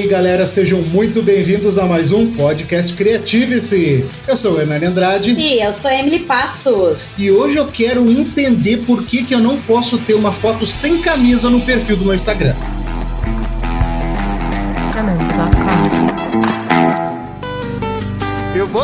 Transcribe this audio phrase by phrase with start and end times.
[0.00, 4.06] aí, galera, sejam muito bem-vindos a mais um podcast Creative-se.
[4.26, 5.32] Eu sou o Hernani Andrade.
[5.32, 7.18] E eu sou Emily Passos.
[7.18, 11.02] E hoje eu quero entender por que, que eu não posso ter uma foto sem
[11.02, 12.54] camisa no perfil do meu Instagram.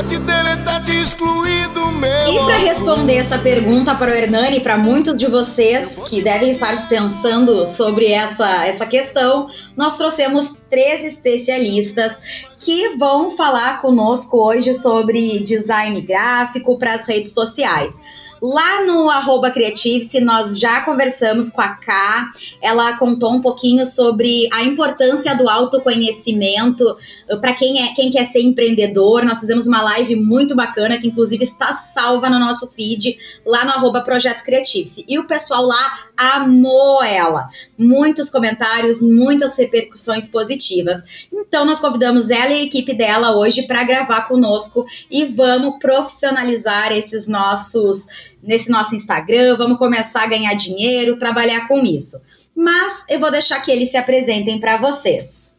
[0.06, 2.26] Te deletar, te excluir do meu.
[2.28, 6.88] E para responder essa pergunta para o Hernani, para muitos de vocês que devem estar
[6.88, 12.18] pensando sobre essa, essa questão, nós trouxemos três especialistas
[12.58, 17.94] que vão falar conosco hoje sobre design gráfico para as redes sociais.
[18.40, 24.48] Lá no arroba Creative, nós já conversamos com a Ká, ela contou um pouquinho sobre
[24.52, 26.84] a importância do autoconhecimento
[27.30, 29.24] uh, para quem, é, quem quer ser empreendedor.
[29.24, 33.70] Nós fizemos uma live muito bacana, que inclusive está salva no nosso feed, lá no
[33.70, 35.04] arroba Projeto Creative.
[35.08, 37.48] E o pessoal lá amou ela.
[37.78, 41.26] Muitos comentários, muitas repercussões positivas.
[41.32, 46.92] Então, nós convidamos ela e a equipe dela hoje para gravar conosco e vamos profissionalizar
[46.92, 48.06] esses nossos
[48.46, 52.16] nesse nosso Instagram, vamos começar a ganhar dinheiro, trabalhar com isso.
[52.54, 55.56] Mas eu vou deixar que eles se apresentem para vocês.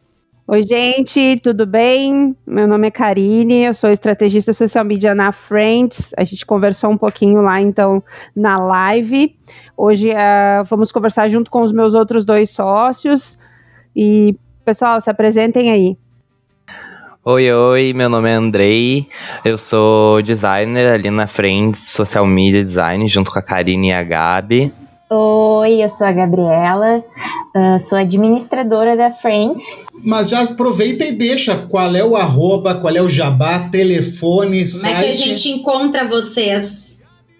[0.50, 2.34] Oi, gente, tudo bem?
[2.46, 6.14] Meu nome é Karine, eu sou estrategista social media na Friends.
[6.16, 8.02] A gente conversou um pouquinho lá, então,
[8.34, 9.36] na live.
[9.76, 13.38] Hoje uh, vamos conversar junto com os meus outros dois sócios.
[13.94, 15.98] E, pessoal, se apresentem aí.
[17.24, 19.08] Oi, oi, meu nome é Andrei,
[19.44, 24.02] eu sou designer ali na frente, social media design, junto com a Karine e a
[24.04, 24.72] Gabi.
[25.10, 27.04] Oi, eu sou a Gabriela,
[27.56, 29.84] uh, sou administradora da Friends.
[30.02, 34.66] Mas já aproveita e deixa qual é o arroba, qual é o jabá, telefone, Como
[34.68, 34.94] site.
[34.94, 36.87] Como é que a gente encontra vocês?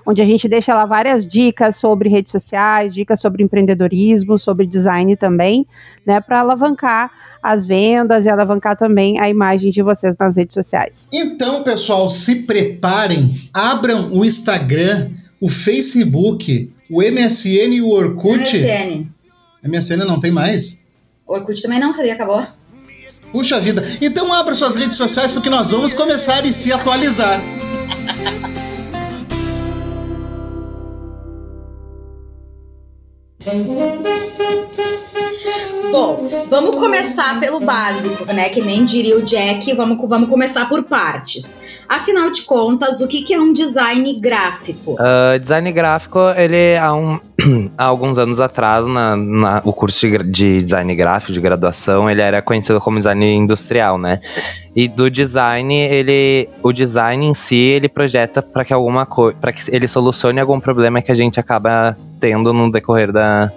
[0.09, 5.15] onde a gente deixa lá várias dicas sobre redes sociais, dicas sobre empreendedorismo, sobre design
[5.15, 5.67] também,
[6.03, 7.11] né, para alavancar
[7.43, 11.07] as vendas e alavancar também a imagem de vocês nas redes sociais.
[11.13, 18.39] Então, pessoal, se preparem, abram o Instagram, o Facebook, o MSN e o Orkut.
[18.39, 19.07] MSN.
[19.63, 20.87] MSN não tem mais?
[21.27, 22.15] O Orkut também não, sabia?
[22.15, 22.47] Acabou?
[23.31, 23.83] Puxa vida.
[24.01, 27.39] Então abra suas redes sociais porque nós vamos começar e se atualizar.
[35.89, 38.49] Bom, vamos começar pelo básico, né?
[38.49, 41.57] Que nem diria o Jack, vamos, vamos começar por partes.
[41.87, 44.95] Afinal de contas, o que, que é um design gráfico?
[44.95, 47.17] Uh, design gráfico, ele há, um,
[47.77, 52.21] há alguns anos atrás, na, na, o curso de, de, design gráfico de graduação, ele
[52.21, 54.19] era conhecido como design industrial, né?
[54.75, 59.53] E do design, ele, o design em si, ele projeta para que alguma coisa, para
[59.53, 63.51] que ele solucione algum problema que a gente acaba tendo no decorrer da,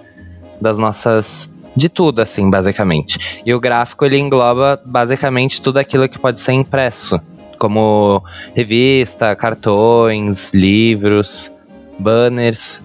[0.61, 3.43] das nossas de tudo, assim, basicamente.
[3.45, 7.21] E o gráfico ele engloba basicamente tudo aquilo que pode ser impresso,
[7.59, 8.23] como
[8.55, 11.53] revista, cartões, livros,
[11.99, 12.83] banners.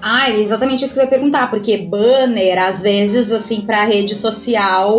[0.00, 4.14] Ah, é exatamente isso que eu ia perguntar, porque banner, às vezes, assim, para rede
[4.14, 4.96] social.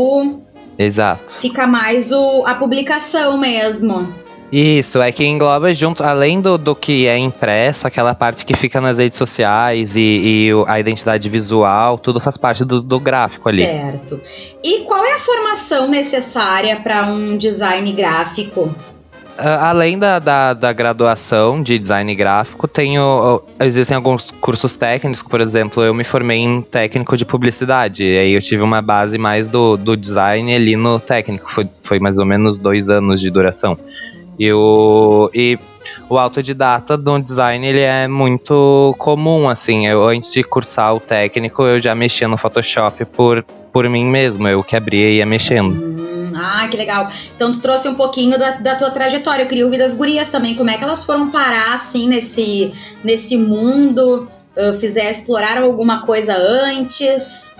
[0.77, 1.33] Exato.
[1.35, 4.13] Fica mais o, a publicação mesmo.
[4.51, 8.81] Isso, é que engloba junto, além do, do que é impresso, aquela parte que fica
[8.81, 13.63] nas redes sociais e, e a identidade visual, tudo faz parte do, do gráfico ali.
[13.63, 14.19] Certo.
[14.63, 18.73] E qual é a formação necessária para um design gráfico?
[19.39, 25.39] Uh, além da, da, da, graduação de design gráfico, tenho, existem alguns cursos técnicos, por
[25.39, 29.47] exemplo, eu me formei em técnico de publicidade, e aí eu tive uma base mais
[29.47, 33.77] do, do design ali no técnico, foi, foi mais ou menos dois anos de duração.
[34.39, 35.59] E o, e
[36.09, 39.85] o autodidata do design ele é muito comum, assim.
[39.85, 43.43] Eu, antes de cursar o técnico, eu já mexia no Photoshop por,
[43.73, 44.47] por mim mesmo.
[44.47, 45.73] Eu que abria e ia mexendo.
[45.73, 47.07] Hum, ah, que legal.
[47.35, 49.43] Então tu trouxe um pouquinho da, da tua trajetória.
[49.43, 50.55] Eu queria ouvir das gurias também.
[50.55, 52.71] Como é que elas foram parar, assim, nesse,
[53.03, 54.25] nesse mundo?
[54.55, 57.51] Uh, fizer, exploraram alguma coisa antes?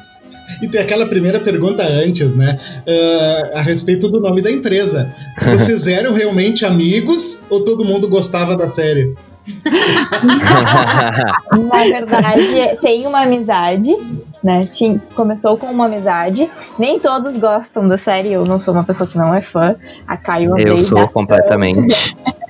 [0.62, 2.60] E tem aquela primeira pergunta antes, né?
[2.88, 5.14] Uh, a respeito do nome da empresa.
[5.42, 9.16] Vocês eram realmente amigos ou todo mundo gostava da série?
[11.72, 13.96] Na verdade, tem uma amizade,
[14.44, 14.68] né?
[14.72, 16.50] Tinha, começou com uma amizade.
[16.78, 18.34] Nem todos gostam da série.
[18.34, 19.76] Eu não sou uma pessoa que não é fã.
[20.08, 22.16] A Caio Eu sou completamente.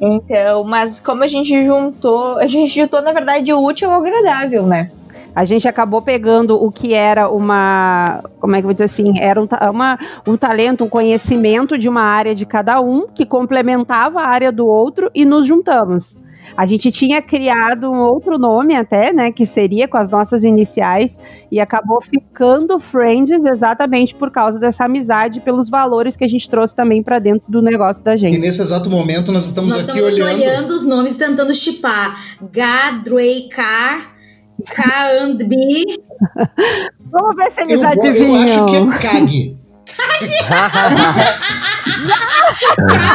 [0.00, 4.66] Então, mas como a gente juntou, a gente juntou, na verdade, o útil ao agradável,
[4.66, 4.90] né?
[5.34, 9.18] A gente acabou pegando o que era uma, como é que eu vou dizer assim,
[9.18, 14.20] era um, uma, um talento, um conhecimento de uma área de cada um, que complementava
[14.20, 16.16] a área do outro e nos juntamos.
[16.56, 21.18] A gente tinha criado um outro nome até, né, que seria com as nossas iniciais,
[21.50, 26.76] e acabou ficando Friends exatamente por causa dessa amizade, pelos valores que a gente trouxe
[26.76, 28.36] também para dentro do negócio da gente.
[28.36, 30.40] E nesse exato momento nós estamos Nós aqui estamos olhando.
[30.40, 32.16] olhando os nomes tentando chipar.
[32.52, 34.13] Gadrei-K,
[34.66, 35.56] K&B.
[37.10, 38.64] Vamos ver se eles Eu, eu adivinham.
[38.64, 39.56] acho que é Kag.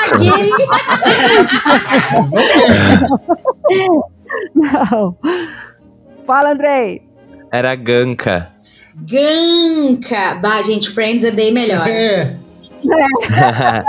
[0.10, 0.50] Caguei!
[4.56, 5.18] Não.
[6.26, 7.02] Fala, Andrei.
[7.52, 8.50] Era Ganka.
[8.96, 10.36] Ganka.
[10.36, 11.88] Bah, gente, Friends é bem melhor.
[11.88, 12.36] É,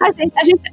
[0.00, 0.72] A gente, a gente-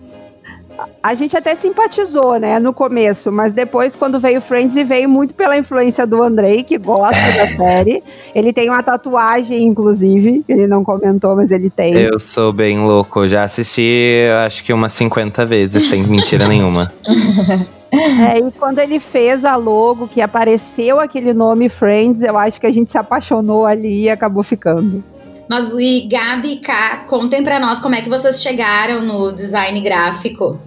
[1.03, 5.33] a gente até simpatizou, né, no começo, mas depois, quando veio Friends, e veio muito
[5.33, 8.03] pela influência do Andrei, que gosta da série.
[8.35, 11.93] Ele tem uma tatuagem, inclusive, que ele não comentou, mas ele tem.
[11.93, 13.27] Eu sou bem louco.
[13.27, 16.91] Já assisti, acho que umas 50 vezes, sem mentira nenhuma.
[17.93, 22.65] É, e quando ele fez a logo, que apareceu aquele nome Friends, eu acho que
[22.65, 25.03] a gente se apaixonou ali e acabou ficando.
[25.49, 29.81] Mas e Gabi e K, contem pra nós como é que vocês chegaram no design
[29.81, 30.57] gráfico.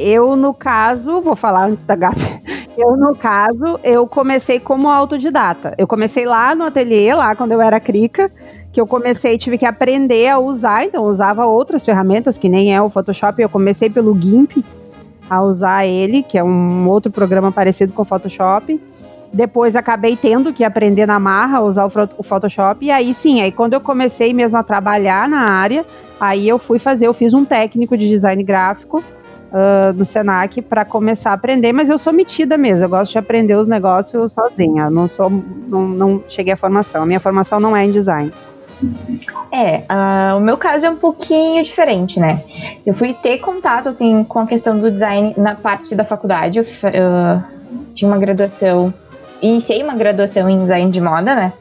[0.00, 2.20] Eu, no caso, vou falar antes da Gabi.
[2.78, 5.74] Eu, no caso, eu comecei como autodidata.
[5.76, 8.30] Eu comecei lá no ateliê, lá quando eu era crica,
[8.72, 12.80] que eu comecei, tive que aprender a usar, então usava outras ferramentas, que nem é
[12.80, 14.64] o Photoshop, eu comecei pelo GIMP
[15.28, 18.80] a usar ele, que é um outro programa parecido com o Photoshop.
[19.32, 23.52] Depois acabei tendo que aprender na marra a usar o Photoshop, e aí sim, aí
[23.52, 25.84] quando eu comecei mesmo a trabalhar na área,
[26.18, 29.04] aí eu fui fazer, eu fiz um técnico de design gráfico,
[29.52, 33.18] ah, no Senac para começar a aprender, mas eu sou metida mesmo, eu gosto de
[33.18, 35.30] aprender os negócios sozinha, não sou,
[35.68, 38.32] não, não cheguei à formação, a minha formação não é em design.
[39.52, 42.42] É, ah, o meu caso é um pouquinho diferente, né?
[42.86, 46.58] Eu fui ter contato, assim, com a questão do design na parte da faculdade.
[46.58, 46.64] Eu
[46.94, 47.42] ah,
[47.94, 48.94] tinha uma graduação,
[49.42, 51.52] iniciei uma graduação em design de moda, né?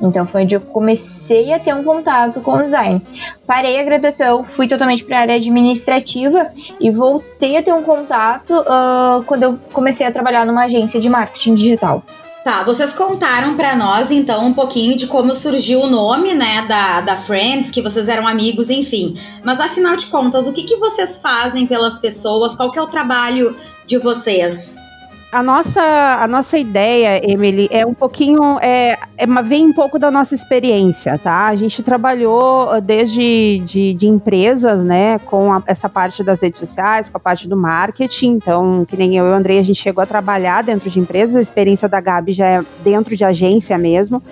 [0.00, 3.00] Então foi onde eu comecei a ter um contato com o design.
[3.46, 6.50] Parei a graduação, fui totalmente para a área administrativa
[6.80, 11.08] e voltei a ter um contato ah, quando eu comecei a trabalhar numa agência de
[11.08, 12.02] marketing digital.
[12.46, 17.00] Tá, vocês contaram pra nós então um pouquinho de como surgiu o nome, né, da,
[17.00, 19.18] da Friends, que vocês eram amigos, enfim.
[19.42, 22.54] Mas afinal de contas, o que, que vocês fazem pelas pessoas?
[22.54, 24.76] Qual que é o trabalho de vocês?
[25.32, 30.10] A nossa, a nossa ideia, Emily, é um pouquinho, é, é vem um pouco da
[30.10, 31.48] nossa experiência, tá?
[31.48, 36.60] A gente trabalhou ah, desde de, de empresas, né, com a- essa parte das redes
[36.60, 39.82] sociais, com a parte do marketing, então, que nem eu e o Andrei, a gente
[39.82, 43.76] chegou a trabalhar dentro de empresas, a experiência da Gabi já é dentro de agência
[43.76, 44.22] mesmo.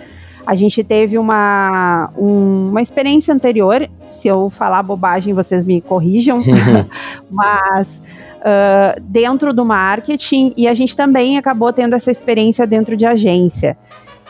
[0.47, 6.39] A gente teve uma, um- uma experiência anterior, se eu falar bobagem, vocês me corrijam,
[7.29, 8.01] mas
[8.45, 13.77] ah, dentro do marketing e a gente também acabou tendo essa experiência dentro de agência.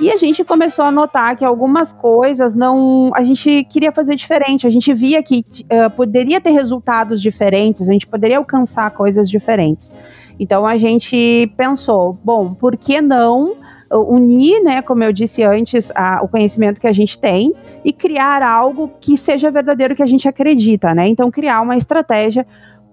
[0.01, 3.13] E a gente começou a notar que algumas coisas não.
[3.15, 7.93] A gente queria fazer diferente, a gente via que ah, poderia ter resultados diferentes, a
[7.93, 9.93] gente poderia alcançar coisas diferentes.
[10.39, 13.57] Então a gente pensou, bom, por que não
[13.93, 17.53] unir, né, como eu disse antes, a- o conhecimento que a gente tem
[17.85, 21.07] e criar algo que seja verdadeiro que a gente acredita, né?
[21.07, 22.45] Então criar uma estratégia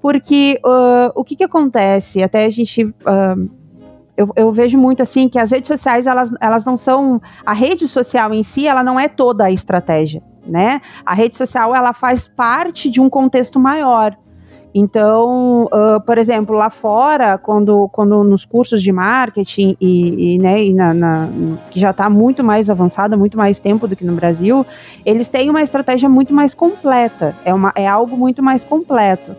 [0.01, 2.22] porque ah, o que, que acontece?
[2.24, 2.93] Até a gente.
[3.05, 3.36] ah,
[4.17, 7.22] eu, eu vejo muito assim que as redes sociais elas, elas não são.
[7.46, 10.81] A rede social em si, ela não é toda a estratégia, né?
[11.05, 14.15] A rede social ela faz parte de um contexto maior.
[14.74, 20.63] Então, ah, por exemplo, lá fora, quando, quando nos cursos de marketing e, e, né,
[20.63, 21.29] e na, na-
[21.70, 24.65] que já está muito mais avançada, muito mais tempo do que no Brasil,
[25.05, 27.36] eles têm uma estratégia muito mais completa.
[27.43, 29.36] É, uma, é algo muito mais completo.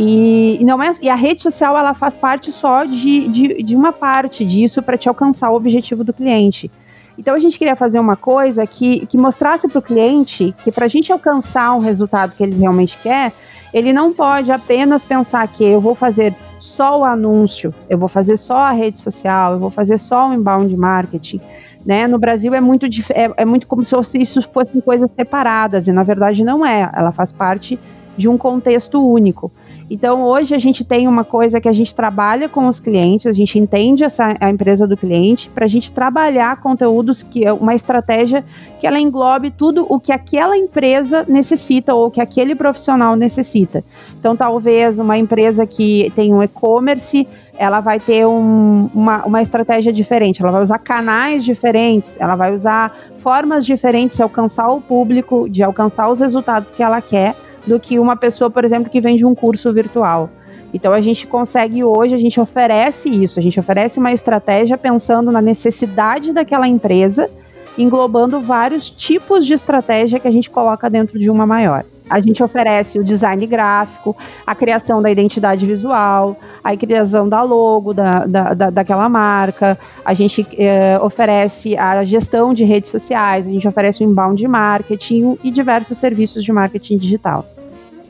[0.00, 3.74] E, e não é, e a rede social ela faz parte só de, de, de
[3.74, 6.70] uma parte disso para te alcançar o objetivo do cliente.
[7.18, 10.84] Então a gente queria fazer uma coisa que, que mostrasse para o cliente que para
[10.84, 13.32] a gente alcançar um resultado que ele realmente quer,
[13.74, 18.36] ele não pode apenas pensar que eu vou fazer só o anúncio, eu vou fazer
[18.36, 21.40] só a rede social, eu vou fazer só o inbound marketing.
[21.84, 22.06] Né?
[22.06, 26.04] No Brasil é muito, é, é muito como se isso fossem coisas separadas, e na
[26.04, 26.88] verdade não é.
[26.94, 27.80] Ela faz parte
[28.16, 29.50] de um contexto único.
[29.90, 33.32] Então, hoje a gente tem uma coisa que a gente trabalha com os clientes, a
[33.32, 37.74] gente entende essa, a empresa do cliente, para a gente trabalhar conteúdos que é uma
[37.74, 38.44] estratégia
[38.78, 43.82] que ela englobe tudo o que aquela empresa necessita ou que aquele profissional necessita.
[44.18, 47.26] Então, talvez uma empresa que tem um e-commerce,
[47.56, 52.52] ela vai ter um, uma, uma estratégia diferente, ela vai usar canais diferentes, ela vai
[52.52, 57.34] usar formas diferentes de alcançar o público, de alcançar os resultados que ela quer,
[57.68, 60.30] do que uma pessoa, por exemplo, que vende um curso virtual.
[60.72, 65.30] Então a gente consegue hoje, a gente oferece isso, a gente oferece uma estratégia pensando
[65.30, 67.30] na necessidade daquela empresa,
[67.76, 71.84] englobando vários tipos de estratégia que a gente coloca dentro de uma maior.
[72.10, 77.92] A gente oferece o design gráfico, a criação da identidade visual, a criação da logo
[77.92, 83.50] da, da, da daquela marca, a gente eh, oferece a gestão de redes sociais, a
[83.50, 87.44] gente oferece o inbound marketing e diversos serviços de marketing digital.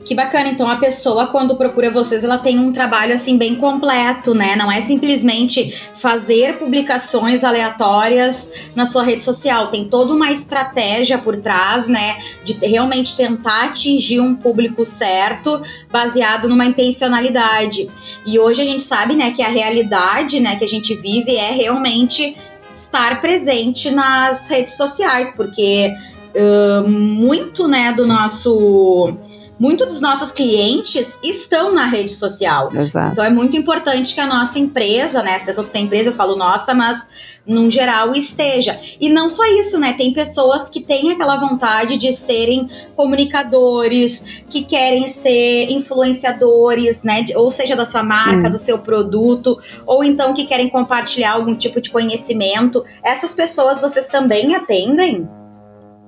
[0.05, 4.33] Que bacana, então a pessoa quando procura vocês, ela tem um trabalho assim bem completo,
[4.33, 4.55] né?
[4.55, 11.37] Não é simplesmente fazer publicações aleatórias na sua rede social, tem toda uma estratégia por
[11.37, 17.89] trás, né, de realmente tentar atingir um público certo, baseado numa intencionalidade.
[18.25, 21.51] E hoje a gente sabe, né, que a realidade, né, que a gente vive é
[21.51, 22.35] realmente
[22.75, 25.93] estar presente nas redes sociais, porque
[26.35, 29.15] uh, muito, né, do nosso
[29.59, 32.73] muitos dos nossos clientes estão na rede social.
[32.73, 33.11] Exato.
[33.11, 35.35] Então é muito importante que a nossa empresa, né?
[35.35, 38.79] As pessoas que têm empresa, eu falo nossa, mas num geral esteja.
[38.99, 39.93] E não só isso, né?
[39.93, 47.25] Tem pessoas que têm aquela vontade de serem comunicadores, que querem ser influenciadores, né?
[47.35, 48.51] Ou seja, da sua marca, Sim.
[48.51, 52.83] do seu produto, ou então que querem compartilhar algum tipo de conhecimento.
[53.03, 55.27] Essas pessoas vocês também atendem?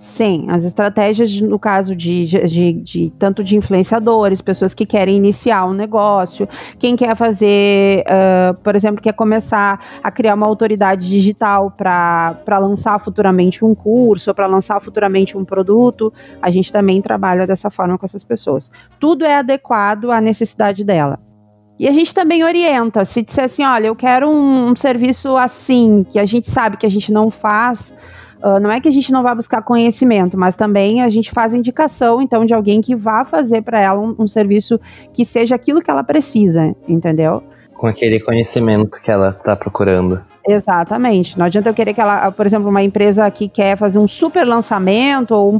[0.02, 5.64] Sim, as estratégias, no caso de, de, de, tanto de influenciadores, pessoas que querem iniciar
[5.68, 11.70] um negócio, quem quer fazer, uh, por exemplo, quer começar a criar uma autoridade digital
[11.70, 17.70] para lançar futuramente um curso, para lançar futuramente um produto, a gente também trabalha dessa
[17.70, 18.72] forma com essas pessoas.
[19.00, 21.20] Tudo é adequado à necessidade dela.
[21.78, 26.04] E a gente também orienta, se disser assim, olha, eu quero um, um serviço assim,
[26.10, 27.94] que a gente sabe que a gente não faz
[28.44, 31.54] Uh, não é que a gente não vá buscar conhecimento, mas também a gente faz
[31.54, 34.80] indicação, então, de alguém que vá fazer para ela um, um, serviço
[35.14, 37.44] que seja aquilo que ela precisa, entendeu?
[37.76, 40.22] Com aquele conhecimento que ela está procurando.
[40.48, 41.38] Exatamente.
[41.38, 44.46] Não adianta eu querer que ela, por exemplo, uma empresa que quer fazer um super
[44.46, 45.60] lançamento ou um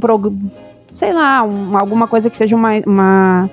[0.88, 3.50] sei lá, um, alguma coisa que seja uma, uma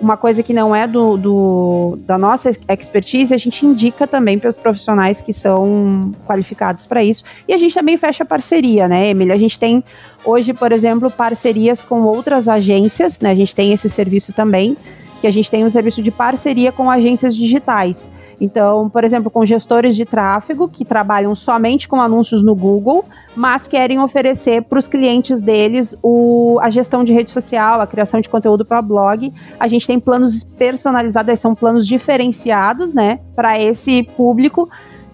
[0.00, 4.50] uma coisa que não é do, do, da nossa expertise, a gente indica também para
[4.50, 7.22] os profissionais que são qualificados para isso.
[7.46, 9.34] E a gente também fecha parceria, né, Emília?
[9.34, 9.84] A gente tem
[10.24, 13.30] hoje, por exemplo, parcerias com outras agências, né?
[13.30, 14.76] A gente tem esse serviço também,
[15.20, 18.10] que a gente tem um serviço de parceria com agências digitais.
[18.40, 23.04] Então, por exemplo, com gestores de tráfego que trabalham somente com anúncios no Google,
[23.36, 28.20] mas querem oferecer para os clientes deles o, a gestão de rede social, a criação
[28.20, 29.32] de conteúdo para blog.
[29.58, 34.68] A gente tem planos personalizados, são planos diferenciados, né, para esse público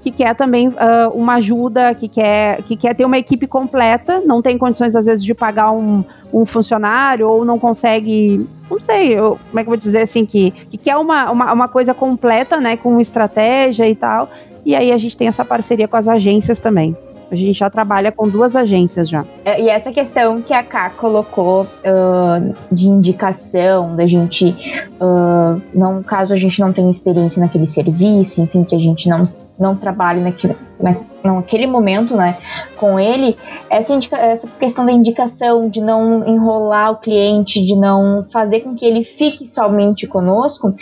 [0.06, 4.40] que quer também uh, uma ajuda, que quer, que quer ter uma equipe completa, não
[4.40, 9.36] tem condições às vezes de pagar um, um funcionário ou não consegue, não sei, eu,
[9.48, 12.60] como é que eu vou dizer assim, que, que quer uma, uma, uma coisa completa,
[12.60, 14.30] né, com estratégia e tal.
[14.64, 16.96] E aí a gente tem essa parceria com as agências também.
[17.28, 19.24] A gente já trabalha com duas agências já.
[19.44, 24.54] É, e essa questão que a Ká colocou uh, de indicação, da gente,
[25.00, 29.22] uh, não, caso a gente não tenha experiência naquele serviço, enfim, que a gente não,
[29.58, 32.36] não trabalhe naquilo, na, naquele momento, né,
[32.76, 33.36] com ele,
[33.70, 38.74] essa, indica, essa questão da indicação, de não enrolar o cliente, de não fazer com
[38.74, 40.74] que ele fique somente conosco,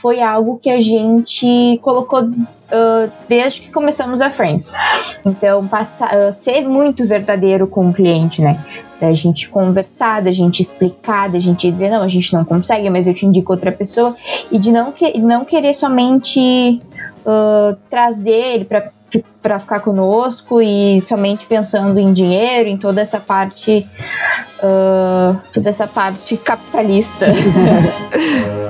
[0.00, 4.72] foi algo que a gente colocou uh, desde que começamos a Friends.
[5.24, 8.62] Então, uh, ser muito verdadeiro com o cliente, né?
[9.00, 13.06] Da gente conversar, da gente explicar, da gente dizer, não, a gente não consegue, mas
[13.06, 14.16] eu te indico outra pessoa.
[14.50, 16.82] E de não, que, não querer somente
[17.24, 23.86] uh, trazer ele para ficar conosco e somente pensando em dinheiro, em toda essa parte,
[24.58, 27.26] uh, toda essa parte capitalista.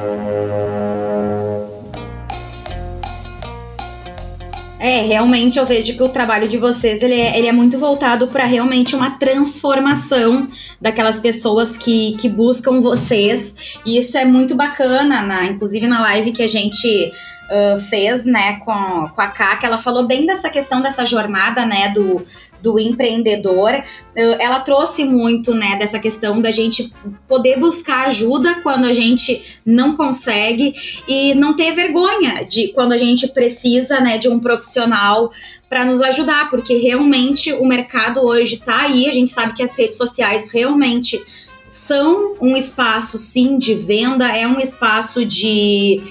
[4.89, 8.29] É, realmente eu vejo que o trabalho de vocês ele é, ele é muito voltado
[8.29, 10.49] para realmente uma transformação
[10.81, 13.79] daquelas pessoas que, que buscam vocês.
[13.85, 17.13] E isso é muito bacana, na, inclusive na live que a gente
[17.51, 21.91] uh, fez, né, com, com a que ela falou bem dessa questão dessa jornada, né,
[21.91, 22.25] do,
[22.63, 23.71] do empreendedor.
[24.15, 26.93] Ela trouxe muito, né, dessa questão da gente
[27.27, 30.75] poder buscar ajuda quando a gente não consegue
[31.07, 35.31] e não ter vergonha de quando a gente precisa, né, de um profissional
[35.69, 39.77] para nos ajudar, porque realmente o mercado hoje está aí, a gente sabe que as
[39.77, 41.23] redes sociais realmente
[41.69, 46.03] são um espaço sim de venda, é um espaço de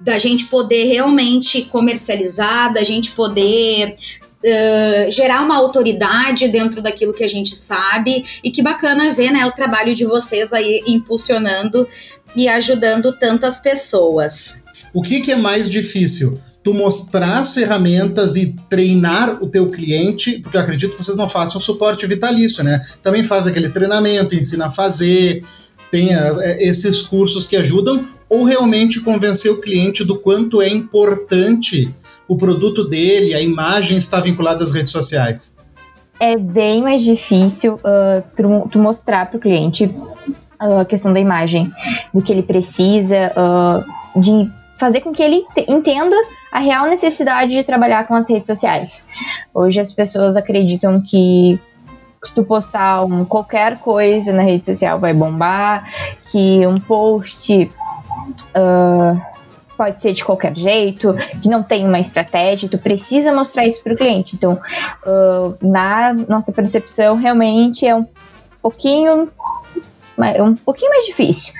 [0.00, 3.96] da gente poder realmente comercializar, da gente poder
[4.44, 9.44] Uh, gerar uma autoridade dentro daquilo que a gente sabe e que bacana ver né,
[9.46, 11.88] o trabalho de vocês aí impulsionando
[12.36, 14.54] e ajudando tantas pessoas.
[14.92, 16.38] O que, que é mais difícil?
[16.62, 21.28] Tu mostrar as ferramentas e treinar o teu cliente, porque eu acredito que vocês não
[21.28, 22.82] façam suporte vitalício, né?
[23.02, 25.44] Também faz aquele treinamento, ensina a fazer,
[25.90, 31.94] tem a, esses cursos que ajudam, ou realmente convencer o cliente do quanto é importante
[32.28, 35.56] o produto dele, a imagem está vinculada às redes sociais?
[36.18, 41.20] É bem mais difícil uh, tu, tu mostrar para o cliente uh, a questão da
[41.20, 41.70] imagem,
[42.12, 46.16] do que ele precisa, uh, de fazer com que ele entenda
[46.50, 49.06] a real necessidade de trabalhar com as redes sociais.
[49.52, 51.60] Hoje as pessoas acreditam que
[52.24, 55.86] se tu postar um, qualquer coisa na rede social vai bombar,
[56.30, 57.70] que um post
[58.56, 59.20] uh,
[59.76, 63.94] pode ser de qualquer jeito, que não tem uma estratégia, tu precisa mostrar isso para
[63.94, 64.34] o cliente.
[64.34, 68.06] Então, uh, na nossa percepção, realmente é um
[68.62, 69.30] pouquinho
[70.18, 71.52] é um pouquinho mais difícil.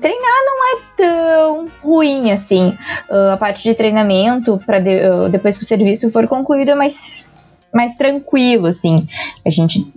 [0.00, 2.68] Treinar não é tão ruim assim.
[3.10, 6.74] Uh, a parte de treinamento, para de, uh, depois que o serviço for concluído, é
[6.76, 7.26] mais
[7.72, 9.08] mais tranquilo, assim.
[9.44, 9.92] A gente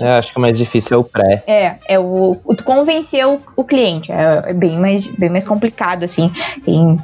[0.00, 1.42] Eu acho que o mais difícil é o pré.
[1.46, 4.12] É, é o, o convencer o, o cliente.
[4.12, 6.30] É, é, bem, mais, bem mais complicado, assim.
[6.64, 6.98] Tem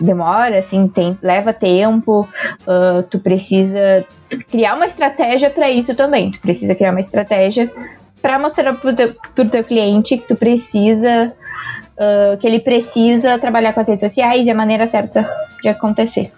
[0.00, 2.28] demora, assim, tem, leva tempo,
[2.66, 4.04] uh, tu precisa
[4.50, 6.32] criar uma estratégia para isso também.
[6.32, 7.70] Tu precisa criar uma estratégia
[8.20, 11.32] para mostrar pro teu, pro teu cliente que tu precisa,
[11.96, 15.28] uh, que ele precisa trabalhar com as redes sociais e a maneira certa
[15.62, 16.32] de acontecer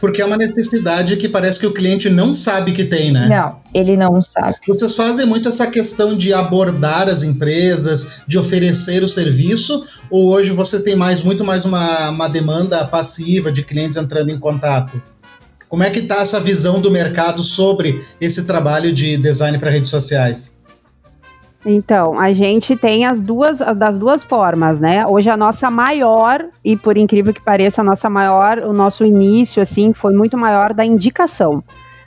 [0.00, 3.28] porque é uma necessidade que parece que o cliente não sabe que tem, né?
[3.28, 4.56] Não, ele não sabe.
[4.66, 10.52] Vocês fazem muito essa questão de abordar as empresas, de oferecer o serviço, ou hoje
[10.52, 15.00] vocês têm mais muito mais uma, uma demanda passiva de clientes entrando em contato?
[15.68, 19.90] Como é que está essa visão do mercado sobre esse trabalho de design para redes
[19.90, 20.56] sociais?
[21.64, 25.06] Então, a gente tem as duas, das duas formas, né?
[25.06, 29.62] Hoje a nossa maior, e por incrível que pareça, a nossa maior, o nosso início,
[29.62, 31.62] assim, foi muito maior da indicação.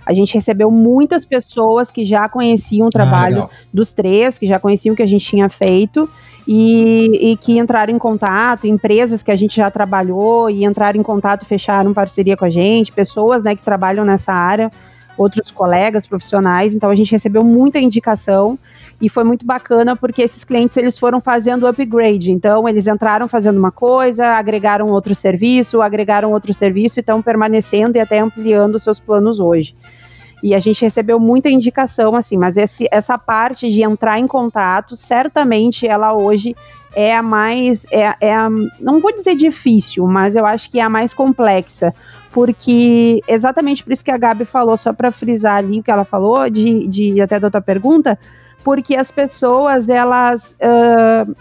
[0.06, 4.48] A gente recebeu muitas pessoas que já conheciam o ah, trabalho ah, dos três, que
[4.48, 6.10] já conheciam o que a gente tinha feito
[6.48, 11.04] e, e, que entraram em contato, empresas que a gente já trabalhou e entraram em
[11.04, 14.70] contato, fecharam parceria com a gente, pessoas né, que trabalham nessa área,
[15.18, 16.76] outros colegas profissionais.
[16.76, 18.60] Então a gente recebeu muita indicação
[19.04, 22.32] e foi muito bacana porque esses clientes eles foram fazendo upgrade.
[22.32, 27.98] Então eles entraram fazendo uma coisa, agregaram outro serviço, agregaram outro serviço e estão permanecendo
[27.98, 29.76] e até ampliando seus planos hoje.
[30.42, 34.96] E a gente recebeu muita indicação assim, mas esse, essa parte de entrar em contato,
[34.96, 36.56] certamente ela hoje
[36.96, 40.84] é a mais, é, é a, não vou dizer difícil, mas eu acho que é
[40.84, 41.94] a mais complexa,
[42.32, 46.06] porque exatamente por isso que a Gabi falou, só para frisar ali o que ela
[46.06, 48.18] falou, de, de até da tua pergunta,
[48.64, 50.56] porque as pessoas, elas.
[50.60, 51.36] Uh,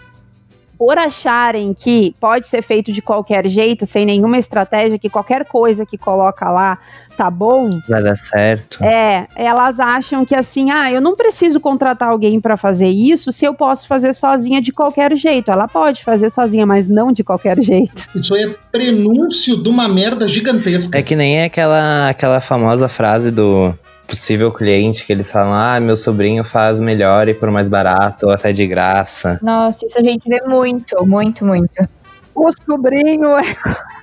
[0.77, 5.85] por acharem que pode ser feito de qualquer jeito, sem nenhuma estratégia, que qualquer coisa
[5.85, 6.77] que coloca lá
[7.15, 7.69] tá bom.
[7.87, 8.83] Vai dar certo.
[8.83, 13.45] É, elas acham que assim, ah, eu não preciso contratar alguém para fazer isso se
[13.45, 15.51] eu posso fazer sozinha de qualquer jeito.
[15.51, 18.05] Ela pode fazer sozinha, mas não de qualquer jeito.
[18.13, 20.97] Isso aí é prenúncio de uma merda gigantesca.
[20.97, 23.73] É que nem aquela, aquela famosa frase do
[24.07, 28.37] possível cliente que eles falam: ah, meu sobrinho faz melhor e por mais barato, ou
[28.37, 29.39] sai de graça.
[29.41, 31.89] Nossa, isso a gente vê muito, muito, muito.
[32.35, 33.43] O sobrinho é.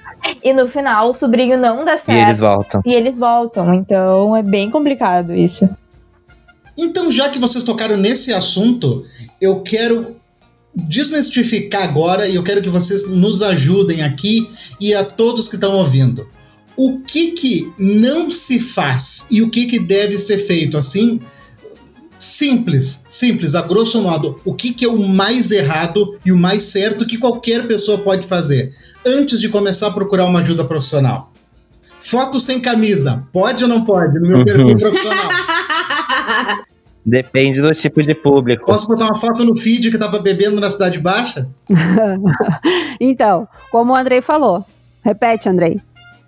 [0.44, 2.18] E no final o sobrinho não dá certo.
[2.18, 2.82] E eles voltam.
[2.84, 3.72] E eles voltam.
[3.72, 5.66] Então é bem complicado isso.
[6.76, 9.02] Então, já que vocês tocaram nesse assunto,
[9.40, 10.16] eu quero
[10.74, 15.74] desmistificar agora e eu quero que vocês nos ajudem aqui e a todos que estão
[15.76, 16.28] ouvindo
[16.82, 21.20] o que que não se faz e o que que deve ser feito assim
[22.18, 26.62] simples, simples, a grosso modo, o que que é o mais errado e o mais
[26.64, 28.72] certo que qualquer pessoa pode fazer
[29.04, 31.30] antes de começar a procurar uma ajuda profissional.
[31.98, 35.28] Foto sem camisa, pode ou não pode no meu perfil profissional?
[37.04, 38.64] Depende do tipo de público.
[38.64, 41.46] Posso botar uma foto no feed que tava bebendo na Cidade Baixa?
[42.98, 44.64] então, como o Andrei falou,
[45.02, 45.78] repete, Andrei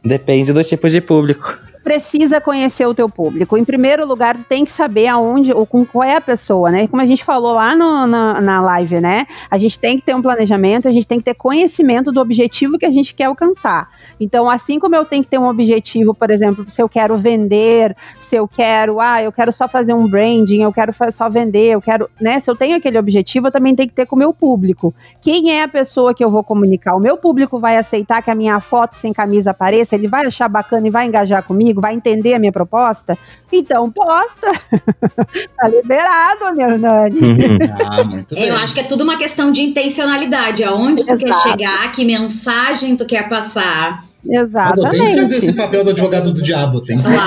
[0.04, 3.56] Depende do tipo de público precisa conhecer o teu público.
[3.56, 6.86] Em primeiro lugar, tu tem que saber aonde ou com qual é a pessoa, né?
[6.86, 9.26] Como a gente falou lá no, na, na live, né?
[9.50, 12.78] A gente tem que ter um planejamento, a gente tem que ter conhecimento do objetivo
[12.78, 13.88] que a gente quer alcançar.
[14.22, 17.96] Então, assim como eu tenho que ter um objetivo, por exemplo, se eu quero vender,
[18.20, 21.80] se eu quero, ah, eu quero só fazer um branding, eu quero só vender, eu
[21.80, 22.38] quero, né?
[22.38, 24.94] Se eu tenho aquele objetivo, eu também tenho que ter com o meu público.
[25.20, 26.94] Quem é a pessoa que eu vou comunicar?
[26.94, 29.94] O meu público vai aceitar que a minha foto sem camisa apareça?
[29.94, 31.80] Ele vai achar bacana e vai engajar comigo?
[31.80, 33.18] Vai entender a minha proposta?
[33.50, 34.50] Então, posta.
[35.56, 37.20] tá liberado, meu Nani.
[37.20, 37.58] Uhum.
[37.72, 40.64] Ah, eu acho que é tudo uma questão de intencionalidade.
[40.64, 41.24] Aonde tu Exato.
[41.24, 44.11] quer chegar, que mensagem tu quer passar.
[44.28, 44.86] Exatamente.
[44.86, 47.02] Ah, tem que fazer esse papel do advogado do diabo, tem que.
[47.02, 47.22] Claro.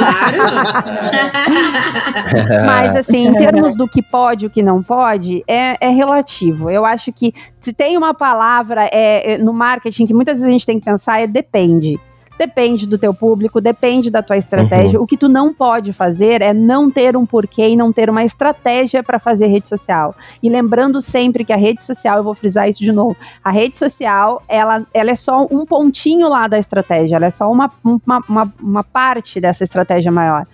[2.66, 6.70] Mas assim, em termos do que pode e o que não pode, é, é relativo.
[6.70, 10.52] Eu acho que se tem uma palavra é, é, no marketing que muitas vezes a
[10.52, 12.00] gente tem que pensar é depende.
[12.38, 15.00] Depende do teu público, depende da tua estratégia.
[15.00, 15.04] Uhum.
[15.04, 18.24] O que tu não pode fazer é não ter um porquê e não ter uma
[18.24, 20.14] estratégia para fazer rede social.
[20.44, 23.78] E lembrando sempre que a rede social, eu vou frisar isso de novo, a rede
[23.78, 28.22] social, ela, ela é só um pontinho lá da estratégia, ela é só uma, uma,
[28.28, 30.46] uma, uma parte dessa estratégia maior.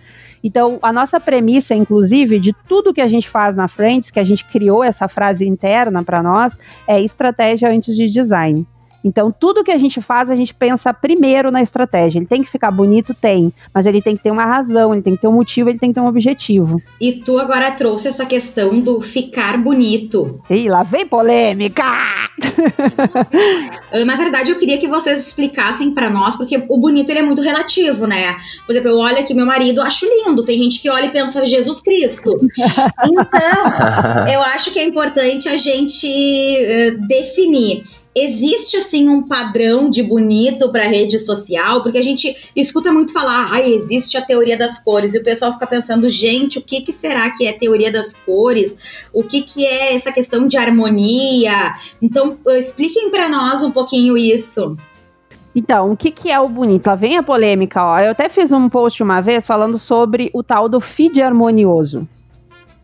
[0.43, 4.23] Então, a nossa premissa, inclusive, de tudo que a gente faz na Friends, que a
[4.23, 8.65] gente criou essa frase interna para nós, é estratégia antes de design.
[9.03, 12.19] Então, tudo que a gente faz, a gente pensa primeiro na estratégia.
[12.19, 13.13] Ele tem que ficar bonito?
[13.13, 13.51] Tem.
[13.73, 15.89] Mas ele tem que ter uma razão, ele tem que ter um motivo, ele tem
[15.89, 16.81] que ter um objetivo.
[16.99, 20.41] E tu agora trouxe essa questão do ficar bonito.
[20.49, 21.83] E lá vem polêmica!
[24.05, 27.41] na verdade, eu queria que vocês explicassem para nós, porque o bonito ele é muito
[27.41, 28.35] relativo, né?
[28.65, 30.43] Por exemplo, eu olho aqui meu marido, acho lindo.
[30.43, 32.37] Tem gente que olha e pensa, Jesus Cristo.
[33.03, 37.83] Então, eu acho que é importante a gente uh, definir
[38.15, 43.49] existe assim um padrão de bonito para rede social, porque a gente escuta muito falar,
[43.51, 46.91] ah, existe a teoria das cores, e o pessoal fica pensando, gente, o que, que
[46.91, 49.09] será que é teoria das cores?
[49.13, 51.73] O que, que é essa questão de harmonia?
[52.01, 54.77] Então, expliquem para nós um pouquinho isso.
[55.53, 56.87] Então, o que, que é o bonito?
[56.87, 57.99] Lá vem a polêmica, ó.
[57.99, 62.07] Eu até fiz um post uma vez falando sobre o tal do feed harmonioso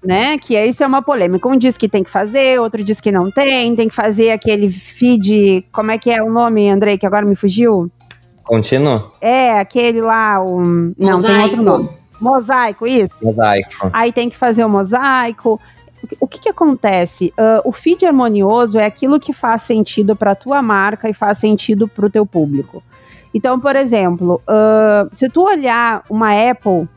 [0.07, 0.37] né?
[0.37, 1.49] Que isso é uma polêmica.
[1.49, 4.69] Um diz que tem que fazer, outro diz que não tem, tem que fazer aquele
[4.69, 5.67] feed.
[5.69, 7.91] Como é que é o nome, Andrei, que agora me fugiu?
[8.45, 9.11] Contínuo?
[9.19, 10.61] É, aquele lá, o.
[10.61, 11.27] Não, mosaico.
[11.27, 11.89] tem outro nome.
[12.21, 13.17] Mosaico, isso?
[13.21, 13.89] Mosaico.
[13.91, 15.59] Aí tem que fazer o mosaico.
[16.21, 17.33] O que, que acontece?
[17.37, 21.37] Uh, o feed harmonioso é aquilo que faz sentido para a tua marca e faz
[21.39, 22.81] sentido para o teu público.
[23.33, 26.87] Então, por exemplo, uh, se tu olhar uma Apple,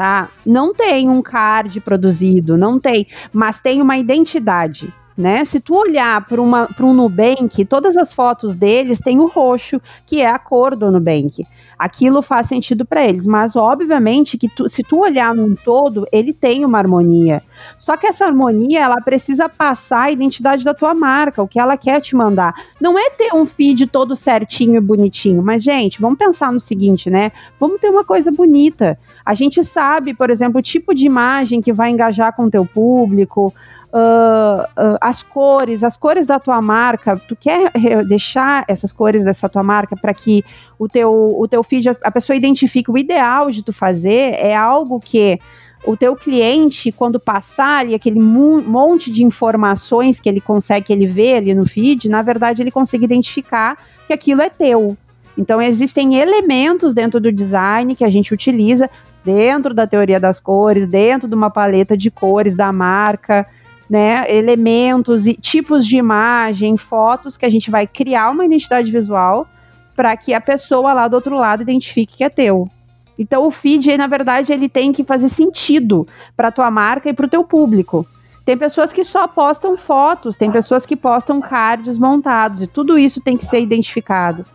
[0.00, 0.30] tá?
[0.46, 4.90] Não tem um card produzido, não tem, mas tem uma identidade.
[5.20, 5.44] Né?
[5.44, 10.26] Se tu olhar para um Nubank, todas as fotos deles têm o roxo, que é
[10.26, 11.46] a cor do Nubank.
[11.78, 16.32] Aquilo faz sentido para eles, mas obviamente que tu, se tu olhar num todo, ele
[16.32, 17.42] tem uma harmonia.
[17.76, 21.76] Só que essa harmonia, ela precisa passar a identidade da tua marca, o que ela
[21.76, 22.54] quer te mandar.
[22.80, 27.10] Não é ter um feed todo certinho e bonitinho, mas gente, vamos pensar no seguinte,
[27.10, 27.30] né?
[27.58, 28.98] Vamos ter uma coisa bonita.
[29.22, 32.64] A gente sabe, por exemplo, o tipo de imagem que vai engajar com o teu
[32.64, 33.52] público,
[33.92, 37.72] Uh, uh, as cores, as cores da tua marca, tu quer
[38.06, 40.44] deixar essas cores dessa tua marca para que
[40.78, 45.00] o teu, o teu feed, a pessoa identifique o ideal de tu fazer, é algo
[45.00, 45.40] que
[45.84, 51.06] o teu cliente, quando passar ali aquele monte de informações que ele consegue, que ele
[51.06, 53.76] vê ali no feed, na verdade ele consegue identificar
[54.06, 54.96] que aquilo é teu.
[55.36, 58.90] Então existem elementos dentro do design que a gente utiliza
[59.24, 63.46] dentro da teoria das cores, dentro de uma paleta de cores da marca,
[63.90, 69.48] né, elementos e tipos de imagem, fotos que a gente vai criar uma identidade visual
[69.96, 72.70] para que a pessoa lá do outro lado identifique que é teu.
[73.18, 77.26] Então o feed, na verdade, ele tem que fazer sentido para tua marca e para
[77.26, 78.06] o teu público.
[78.44, 83.20] Tem pessoas que só postam fotos, tem pessoas que postam cards montados e tudo isso
[83.20, 84.46] tem que ser identificado.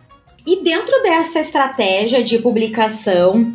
[0.46, 3.52] E dentro dessa estratégia de publicação,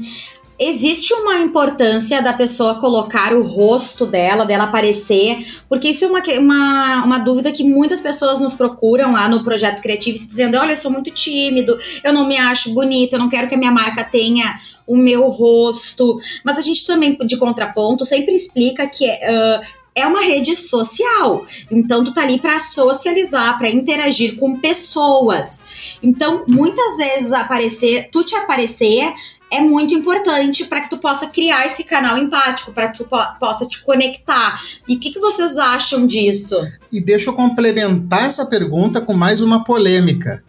[0.61, 6.21] existe uma importância da pessoa colocar o rosto dela, dela aparecer, porque isso é uma,
[6.39, 10.77] uma, uma dúvida que muitas pessoas nos procuram lá no projeto criativo, dizendo: olha, eu
[10.77, 14.03] sou muito tímido, eu não me acho bonito, eu não quero que a minha marca
[14.03, 16.19] tenha o meu rosto.
[16.45, 21.43] Mas a gente também, de contraponto, sempre explica que uh, é uma rede social.
[21.71, 25.97] Então tu tá ali para socializar, para interagir com pessoas.
[26.03, 29.11] Então, muitas vezes aparecer, tu te aparecer
[29.51, 33.17] é muito importante para que tu possa criar esse canal empático, para que tu po
[33.37, 34.59] possa te conectar.
[34.87, 36.55] E o que, que vocês acham disso?
[36.91, 40.41] E deixa eu complementar essa pergunta com mais uma polêmica.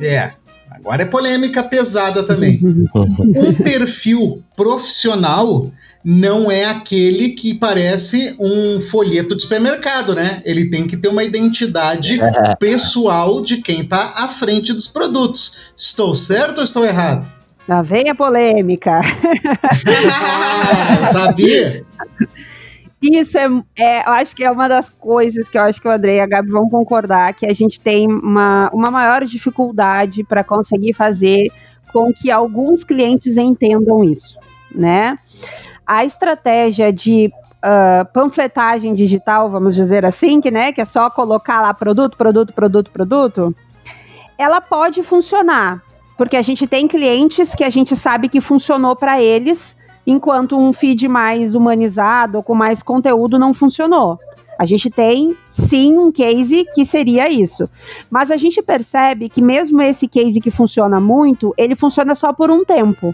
[0.00, 0.32] É.
[0.70, 2.60] agora é polêmica pesada também.
[2.92, 5.70] um perfil profissional
[6.04, 10.42] não é aquele que parece um folheto de supermercado, né?
[10.44, 12.18] Ele tem que ter uma identidade
[12.58, 15.72] pessoal de quem está à frente dos produtos.
[15.76, 17.41] Estou certo ou estou errado?
[17.72, 19.00] Lá vem a polêmica.
[19.00, 21.82] ah, sabia?
[23.00, 25.90] Isso é, é, eu acho que é uma das coisas que eu acho que o
[25.90, 30.44] André e a Gabi vão concordar, que a gente tem uma, uma maior dificuldade para
[30.44, 31.50] conseguir fazer
[31.90, 34.38] com que alguns clientes entendam isso,
[34.70, 35.18] né?
[35.86, 37.32] A estratégia de
[37.64, 42.52] uh, panfletagem digital, vamos dizer assim, que, né, que é só colocar lá produto, produto,
[42.52, 43.56] produto, produto,
[44.36, 45.82] ela pode funcionar,
[46.22, 50.72] porque a gente tem clientes que a gente sabe que funcionou para eles, enquanto um
[50.72, 54.20] feed mais humanizado ou com mais conteúdo não funcionou.
[54.56, 57.68] A gente tem sim um case que seria isso.
[58.08, 62.52] Mas a gente percebe que mesmo esse case que funciona muito, ele funciona só por
[62.52, 63.12] um tempo.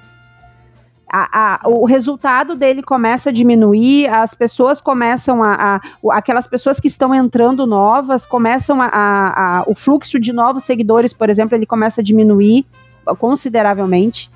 [1.11, 6.79] A, a, o resultado dele começa a diminuir, as pessoas começam a, a aquelas pessoas
[6.79, 11.65] que estão entrando novas começam a, a, o fluxo de novos seguidores, por exemplo, ele
[11.65, 12.67] começa a diminuir
[13.17, 14.31] consideravelmente.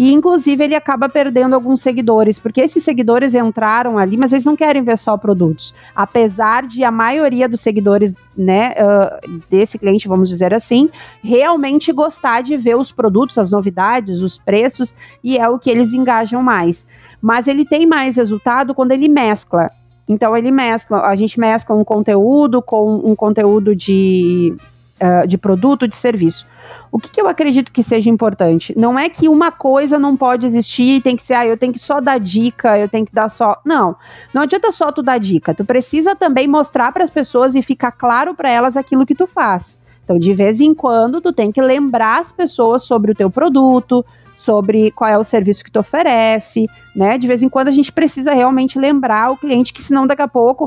[0.00, 4.56] E, inclusive, ele acaba perdendo alguns seguidores, porque esses seguidores entraram ali, mas eles não
[4.56, 5.74] querem ver só produtos.
[5.94, 10.88] Apesar de a maioria dos seguidores, né, uh, desse cliente, vamos dizer assim,
[11.22, 15.92] realmente gostar de ver os produtos, as novidades, os preços, e é o que eles
[15.92, 16.86] engajam mais.
[17.20, 19.70] Mas ele tem mais resultado quando ele mescla.
[20.08, 24.56] Então, ele mescla, a gente mescla um conteúdo com um conteúdo de,
[24.98, 26.46] uh, de produto, de serviço.
[26.92, 28.76] O que, que, eu acredito que seja importante?
[28.76, 31.78] Não é que uma coisa não pode existir, tem que ser, ah, eu tenho que
[31.78, 33.60] só dar dica, eu tenho que dar só.
[33.64, 33.96] Não.
[34.34, 35.54] Não adianta só tu dar dica.
[35.54, 39.26] Tu precisa também mostrar para as pessoas e ficar claro para elas aquilo que tu
[39.26, 39.78] faz.
[40.04, 44.04] Então, de vez em quando, tu tem que lembrar as pessoas sobre o teu produto,
[44.50, 47.16] sobre qual é o serviço que tu oferece, né?
[47.16, 50.26] De vez em quando a gente precisa realmente lembrar o cliente que senão daqui a
[50.26, 50.64] pouco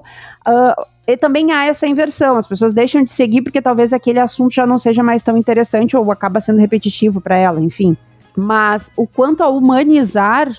[0.48, 4.54] uh, e também há essa inversão, as pessoas deixam de seguir porque talvez aquele assunto
[4.54, 7.98] já não seja mais tão interessante ou acaba sendo repetitivo para ela, enfim.
[8.38, 10.50] Mas o quanto a humanizar,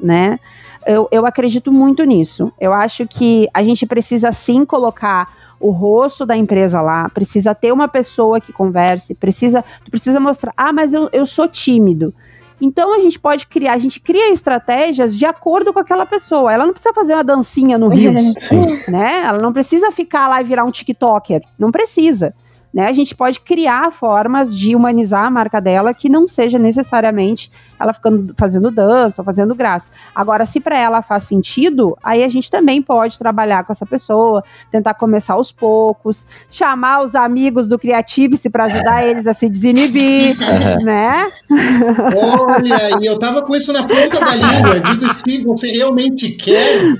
[0.00, 0.40] né?
[0.86, 2.50] Eu, eu acredito muito nisso.
[2.58, 5.28] Eu acho que a gente precisa sim colocar
[5.60, 10.72] o rosto da empresa lá, precisa ter uma pessoa que converse, precisa, precisa mostrar, ah,
[10.72, 12.14] mas eu, eu sou tímido.
[12.60, 16.52] Então a gente pode criar, a gente cria estratégias de acordo com aquela pessoa.
[16.52, 18.12] Ela não precisa fazer uma dancinha no Rio,
[18.88, 19.22] né?
[19.24, 21.42] Ela não precisa ficar lá e virar um TikToker.
[21.58, 22.34] Não precisa.
[22.72, 22.86] Né?
[22.86, 27.92] A gente pode criar formas de humanizar a marca dela que não seja necessariamente ela
[27.92, 29.88] ficando fazendo dança ou fazendo graça.
[30.14, 34.44] Agora, se para ela faz sentido, aí a gente também pode trabalhar com essa pessoa,
[34.70, 40.36] tentar começar aos poucos, chamar os amigos do Creative-se para ajudar eles a se desinibir,
[40.84, 41.32] né?
[41.50, 44.80] Olha, e eu tava com isso na ponta da língua.
[44.80, 46.94] Digo, se você realmente quer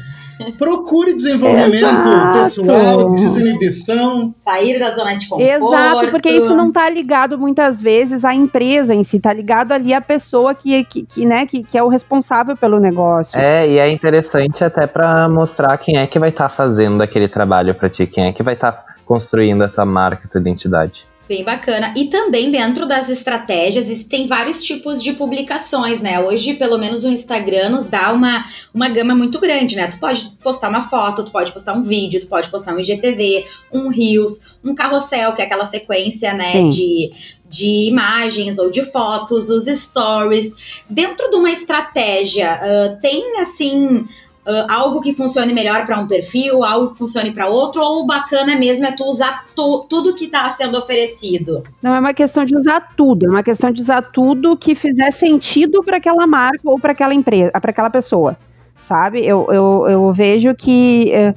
[0.59, 2.33] Procure desenvolvimento Exato.
[2.33, 4.33] pessoal, desinibição.
[4.35, 5.50] Sair da zona de conforto.
[5.50, 9.92] Exato, porque isso não está ligado muitas vezes à empresa em si, está ligado ali
[9.92, 13.38] à pessoa que, que, que, né, que, que é o responsável pelo negócio.
[13.38, 17.29] É, e é interessante até para mostrar quem é que vai estar tá fazendo aquele
[17.29, 20.40] trabalho para ti, quem é que vai estar tá construindo a tua marca, a tua
[20.40, 21.10] identidade.
[21.31, 21.95] Bem bacana.
[21.97, 26.19] E também dentro das estratégias, tem vários tipos de publicações, né?
[26.19, 28.43] Hoje, pelo menos o Instagram nos dá uma,
[28.75, 29.87] uma gama muito grande, né?
[29.87, 33.45] Tu pode postar uma foto, tu pode postar um vídeo, tu pode postar um IGTV,
[33.73, 37.12] um Reels, um carrossel, que é aquela sequência, né, de,
[37.49, 40.83] de imagens ou de fotos, os stories.
[40.90, 44.05] Dentro de uma estratégia, uh, tem, assim,
[44.51, 48.07] Uh, algo que funcione melhor para um perfil, algo que funcione para outro, ou o
[48.07, 51.63] bacana mesmo é tu usar tu, tudo que está sendo oferecido?
[51.81, 55.13] Não é uma questão de usar tudo, é uma questão de usar tudo que fizer
[55.13, 58.37] sentido para aquela marca ou para aquela empresa, para aquela pessoa,
[58.81, 59.25] sabe?
[59.25, 61.33] Eu, eu, eu vejo que eh,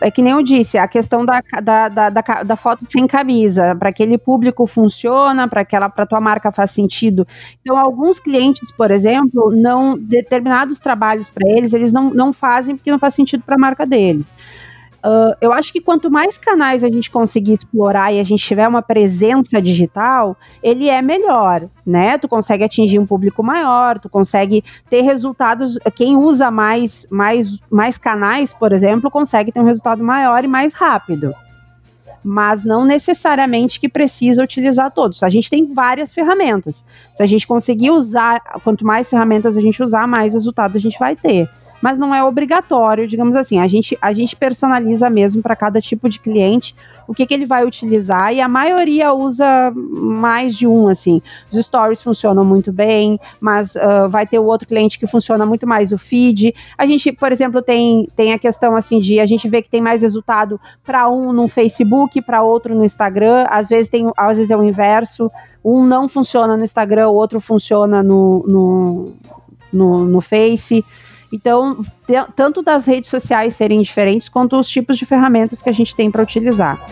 [0.00, 3.74] é que nem eu disse, a questão da, da, da, da, da foto sem camisa,
[3.74, 7.26] para aquele público funciona, para aquela para tua marca faz sentido.
[7.60, 12.90] Então, alguns clientes, por exemplo, não determinados trabalhos para eles, eles não, não fazem porque
[12.90, 14.26] não faz sentido para a marca deles.
[15.06, 18.66] Uh, eu acho que quanto mais canais a gente conseguir explorar e a gente tiver
[18.66, 22.18] uma presença digital, ele é melhor, né?
[22.18, 25.78] Tu consegue atingir um público maior, tu consegue ter resultados.
[25.94, 30.74] Quem usa mais, mais, mais canais, por exemplo, consegue ter um resultado maior e mais
[30.74, 31.32] rápido.
[32.24, 35.22] Mas não necessariamente que precisa utilizar todos.
[35.22, 36.84] A gente tem várias ferramentas.
[37.14, 40.98] Se a gente conseguir usar, quanto mais ferramentas a gente usar, mais resultado a gente
[40.98, 41.48] vai ter
[41.86, 43.60] mas não é obrigatório, digamos assim.
[43.60, 46.74] A gente, a gente personaliza mesmo para cada tipo de cliente
[47.06, 51.22] o que, que ele vai utilizar, e a maioria usa mais de um, assim.
[51.48, 55.64] Os stories funcionam muito bem, mas uh, vai ter o outro cliente que funciona muito
[55.64, 56.52] mais o feed.
[56.76, 59.80] A gente, por exemplo, tem, tem a questão assim de a gente vê que tem
[59.80, 64.50] mais resultado para um no Facebook, para outro no Instagram, às vezes tem, às vezes
[64.50, 65.30] é o inverso.
[65.64, 69.12] Um não funciona no Instagram, o outro funciona no, no,
[69.72, 70.84] no, no Face.
[71.36, 71.84] Então,
[72.34, 76.10] tanto das redes sociais serem diferentes, quanto os tipos de ferramentas que a gente tem
[76.10, 76.82] para utilizar.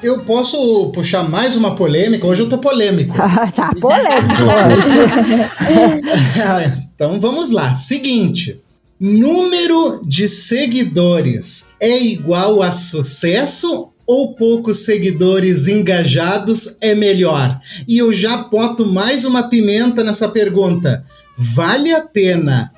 [0.00, 2.24] Eu posso puxar mais uma polêmica?
[2.24, 3.16] Hoje eu tô polêmico.
[3.56, 4.42] tá polêmico
[6.94, 7.74] então vamos lá.
[7.74, 8.60] Seguinte.
[9.00, 17.60] Número de seguidores é igual a sucesso ou poucos seguidores engajados é melhor?
[17.86, 21.04] E eu já boto mais uma pimenta nessa pergunta.
[21.36, 22.72] Vale a pena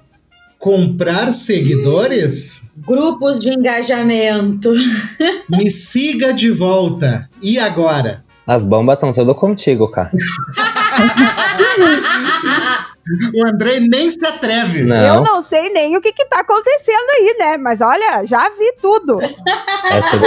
[0.59, 2.65] comprar seguidores?
[2.79, 4.75] Grupos de engajamento.
[5.49, 7.31] Me siga de volta.
[7.41, 8.25] E agora?
[8.45, 10.11] As bombas estão todas contigo, cara.
[13.35, 14.83] o André nem se atreve.
[14.83, 15.17] Não.
[15.17, 17.57] Eu não sei nem o que, que tá acontecendo aí, né?
[17.57, 19.21] Mas olha, já vi tudo.
[19.21, 20.27] É tudo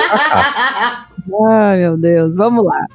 [1.50, 2.86] Ai, meu Deus, vamos lá.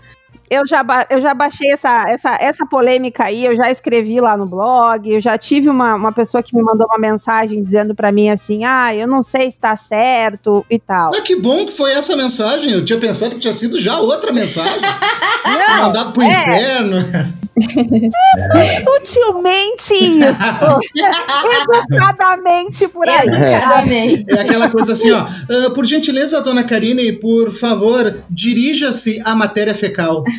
[0.50, 4.46] Eu já, eu já baixei essa, essa, essa polêmica aí, eu já escrevi lá no
[4.46, 8.30] blog, eu já tive uma, uma pessoa que me mandou uma mensagem dizendo para mim
[8.30, 11.10] assim, ah, eu não sei se tá certo e tal.
[11.14, 14.32] Ah, que bom que foi essa mensagem, eu tinha pensado que tinha sido já outra
[14.32, 14.80] mensagem.
[15.44, 16.26] não, Mandado pro é.
[16.26, 16.96] inferno.
[18.84, 20.36] Sutilmente isso.
[21.90, 23.28] Educadamente por aí.
[23.28, 24.34] Educadamente.
[24.36, 25.24] É aquela coisa assim, ó.
[25.24, 30.24] Uh, por gentileza, dona Karine, por favor, dirija-se à matéria fecal.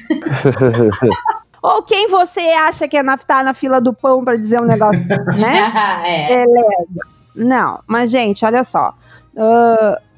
[1.62, 4.66] Ou quem você acha que é na, tá na fila do pão para dizer um
[4.66, 5.06] negócio,
[5.38, 5.72] né?
[6.06, 6.28] é.
[6.28, 7.20] Beleza.
[7.36, 8.94] Não, mas gente, olha só.
[9.36, 10.09] Uh,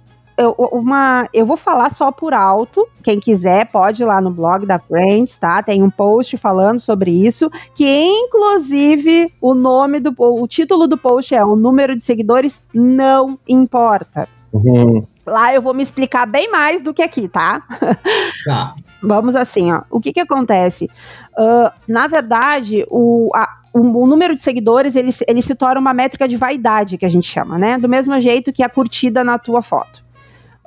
[0.42, 2.88] eu, uma, eu vou falar só por alto.
[3.04, 5.62] Quem quiser pode ir lá no blog da Friends, tá?
[5.62, 11.34] Tem um post falando sobre isso, que inclusive o nome do o título do post
[11.36, 14.28] é o número de seguidores não importa.
[14.52, 15.06] Uhum.
[15.26, 17.64] Lá eu vou me explicar bem mais do que aqui, tá?
[18.46, 18.76] Tá.
[19.02, 19.82] Vamos assim, ó.
[19.90, 20.90] O que que acontece?
[21.34, 25.94] Uh, na verdade, o, a, o, o, número de seguidores ele, ele se torna uma
[25.94, 27.78] métrica de vaidade que a gente chama, né?
[27.78, 30.04] Do mesmo jeito que a curtida na tua foto.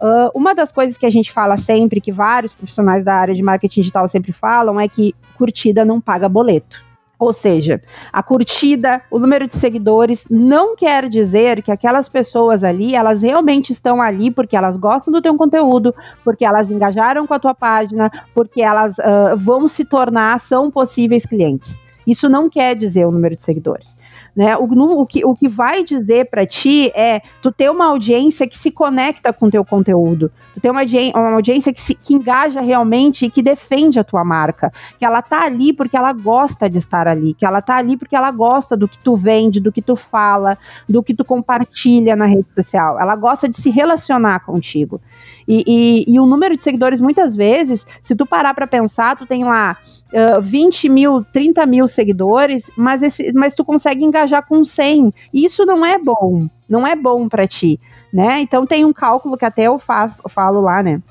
[0.01, 3.43] Uh, uma das coisas que a gente fala sempre, que vários profissionais da área de
[3.43, 6.83] marketing digital sempre falam, é que curtida não paga boleto.
[7.19, 7.81] Ou seja,
[8.13, 13.71] a curtida, o número de seguidores não quer dizer que aquelas pessoas ali, elas realmente
[13.71, 18.11] estão ali porque elas gostam do teu conteúdo, porque elas engajaram com a tua página,
[18.35, 21.81] porque elas uh, vão se tornar, são possíveis clientes.
[22.07, 23.97] Isso não quer dizer o número de seguidores.
[24.37, 24.57] Né?
[24.57, 28.59] O, o, que, o que vai dizer para ti é tu ter uma audiência que
[28.59, 30.83] se conecta com o teu conteúdo, tu ter uma,
[31.15, 35.23] uma audiência que, se, que engaja realmente e que defende a tua marca, que ela
[35.23, 38.77] tá ali porque ela gosta de estar ali, que ela tá ali porque ela gosta
[38.77, 43.01] do que tu vende, do que tu fala, do que tu compartilha na rede social,
[43.01, 45.01] ela gosta de se relacionar contigo.
[45.47, 49.27] E, e, e o número de seguidores, muitas vezes, se tu parar para pensar, tu
[49.27, 49.77] tem lá
[50.13, 55.13] uh, 20 mil, 30 mil seguidores, mas, esse, mas tu consegue engajar com 100.
[55.33, 57.81] E isso não é bom, não é bom para ti,
[58.13, 58.41] né?
[58.41, 61.03] Então tem um cálculo que até eu faço, eu falo lá, né?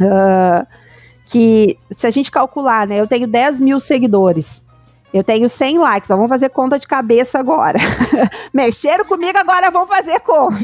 [0.00, 0.66] Uh,
[1.26, 3.00] que se a gente calcular, né?
[3.00, 4.64] Eu tenho 10 mil seguidores.
[5.12, 7.78] Eu tenho 100 likes, vamos fazer conta de cabeça agora.
[8.52, 10.58] Mexeram comigo, agora vamos fazer conta.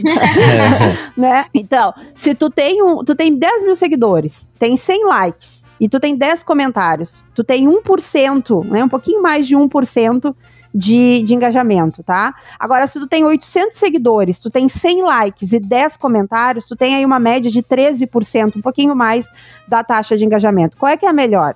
[1.17, 1.47] né?
[1.55, 5.99] Então, se tu tem, um, tu tem 10 mil seguidores, tem 100 likes e tu
[5.99, 10.35] tem 10 comentários, tu tem 1%, né, um pouquinho mais de 1%
[10.75, 12.35] de, de engajamento, tá?
[12.59, 16.95] Agora, se tu tem 800 seguidores, tu tem 100 likes e 10 comentários, tu tem
[16.95, 19.29] aí uma média de 13%, um pouquinho mais
[19.69, 20.77] da taxa de engajamento.
[20.77, 21.55] Qual é que é a melhor?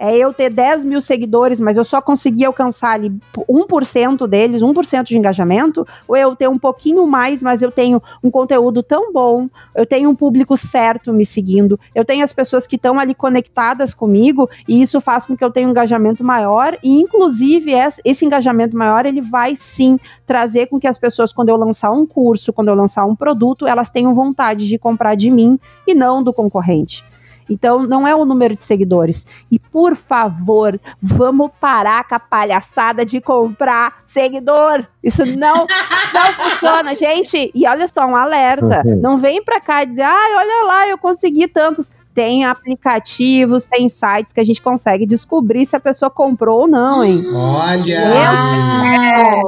[0.00, 5.04] É eu ter 10 mil seguidores, mas eu só consegui alcançar ali 1% deles, 1%
[5.04, 9.46] de engajamento, ou eu ter um pouquinho mais, mas eu tenho um conteúdo tão bom,
[9.74, 13.92] eu tenho um público certo me seguindo, eu tenho as pessoas que estão ali conectadas
[13.92, 18.74] comigo, e isso faz com que eu tenha um engajamento maior, e inclusive esse engajamento
[18.74, 22.68] maior, ele vai sim trazer com que as pessoas, quando eu lançar um curso, quando
[22.68, 27.04] eu lançar um produto, elas tenham vontade de comprar de mim e não do concorrente.
[27.50, 29.26] Então, não é o número de seguidores.
[29.50, 34.86] E, por favor, vamos parar com a palhaçada de comprar seguidor.
[35.02, 35.66] Isso não,
[36.14, 37.50] não funciona, gente.
[37.54, 38.82] E olha só, um alerta.
[38.84, 39.00] Uhum.
[39.00, 41.90] Não vem pra cá e dizer, ah, olha lá, eu consegui tantos.
[42.14, 47.04] Tem aplicativos, tem sites que a gente consegue descobrir se a pessoa comprou ou não,
[47.04, 47.24] hein?
[47.32, 47.94] Olha!
[47.94, 49.42] É.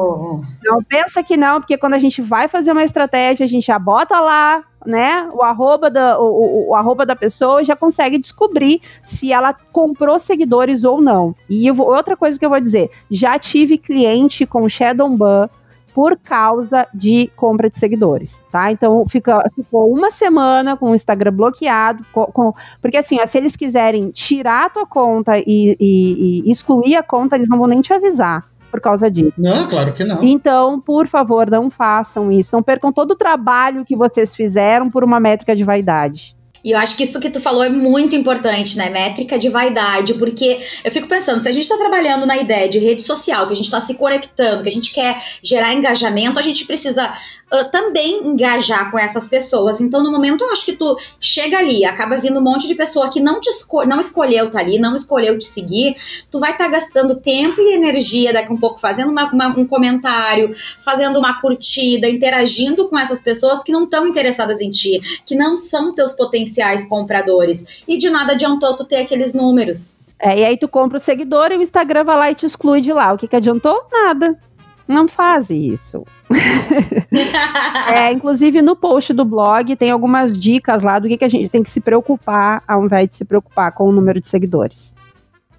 [0.63, 3.79] Não pensa que não, porque quando a gente vai fazer uma estratégia, a gente já
[3.79, 8.81] bota lá, né, o arroba da, o, o, o arroba da pessoa já consegue descobrir
[9.03, 11.35] se ela comprou seguidores ou não.
[11.49, 15.49] E eu vou, outra coisa que eu vou dizer, já tive cliente com Shadowban
[15.95, 18.71] por causa de compra de seguidores, tá?
[18.73, 23.39] Então fica, ficou uma semana com o Instagram bloqueado, com, com, porque assim, ó, se
[23.39, 27.67] eles quiserem tirar a tua conta e, e, e excluir a conta, eles não vão
[27.67, 29.35] nem te avisar por causa disso.
[29.37, 30.25] Não, claro que não.
[30.25, 32.57] Então, por favor, não façam isso.
[32.57, 36.35] Não percam todo o trabalho que vocês fizeram por uma métrica de vaidade.
[36.65, 38.89] E eu acho que isso que tu falou é muito importante, né?
[38.89, 42.79] Métrica de vaidade, porque eu fico pensando, se a gente está trabalhando na ideia de
[42.79, 46.43] rede social, que a gente está se conectando, que a gente quer gerar engajamento, a
[46.43, 47.13] gente precisa
[47.53, 49.81] uh, também engajar com essas pessoas.
[49.81, 53.11] Então, no momento, eu acho que tu chega ali, acaba vindo um monte de pessoa
[53.11, 55.97] que não te esco não escolheu estar tá ali, não escolheu te seguir,
[56.31, 59.67] tu vai estar tá gastando tempo e energia daqui um pouco fazendo uma, uma, um
[59.67, 65.35] comentário, fazendo uma curtida, interagindo com essas pessoas que não estão interessadas em ti, que
[65.35, 67.83] não são teus potenciais compradores.
[67.87, 69.97] E de nada adiantou tu ter aqueles números.
[70.19, 72.81] É, e aí tu compra o seguidor e o Instagram vai lá e te exclui
[72.81, 73.13] de lá.
[73.13, 73.83] O que, que adiantou?
[73.91, 74.39] Nada.
[74.87, 76.05] Não faz isso.
[77.93, 81.49] é, inclusive no post do blog tem algumas dicas lá do que, que a gente
[81.49, 84.95] tem que se preocupar ao invés de se preocupar com o número de seguidores.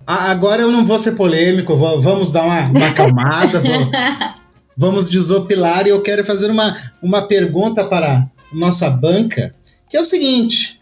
[0.05, 3.91] Agora eu não vou ser polêmico, vou, vamos dar uma, uma acalmada, vou,
[4.76, 9.55] vamos desopilar e eu quero fazer uma, uma pergunta para nossa banca,
[9.89, 10.82] que é o seguinte: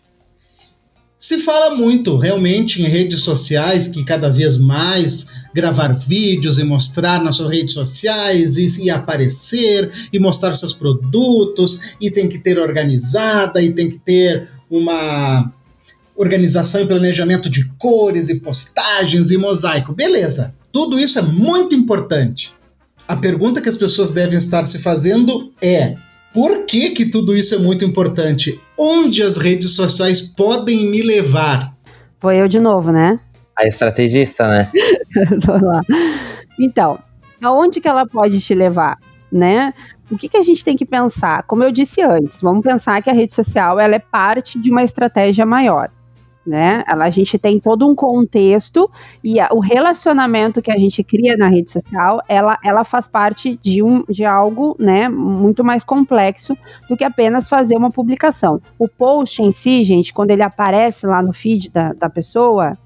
[1.21, 7.23] se fala muito realmente em redes sociais que cada vez mais gravar vídeos e mostrar
[7.23, 12.57] nas suas redes sociais e, e, aparecer e mostrar seus produtos e tem que ter
[12.57, 15.53] organizada e tem que ter uma
[16.15, 19.93] organização e planejamento de cores e postagens e mosaico.
[19.93, 22.51] Beleza, tudo isso é muito importante.
[23.07, 25.95] A pergunta que as pessoas devem estar se fazendo é:
[26.33, 28.61] por que, que tudo isso é muito importante?
[28.77, 31.75] Onde as redes sociais podem me levar?
[32.19, 33.19] Foi eu de novo, né?
[33.57, 34.71] A estrategista, né?
[35.45, 35.81] Vamos lá.
[36.59, 36.99] Então,
[37.41, 38.97] aonde que ela pode te levar,
[39.31, 39.73] né?
[40.09, 41.43] O que, que a gente tem que pensar?
[41.43, 44.83] Como eu disse antes, vamos pensar que a rede social ela é parte de uma
[44.83, 45.89] estratégia maior
[46.45, 46.83] né?
[46.87, 48.89] Ela, a gente tem todo um contexto
[49.23, 53.59] e a, o relacionamento que a gente cria na rede social, ela, ela faz parte
[53.61, 56.57] de, um, de algo, né, muito mais complexo
[56.89, 58.59] do que apenas fazer uma publicação.
[58.77, 62.77] O post em si, gente, quando ele aparece lá no feed da, da pessoa,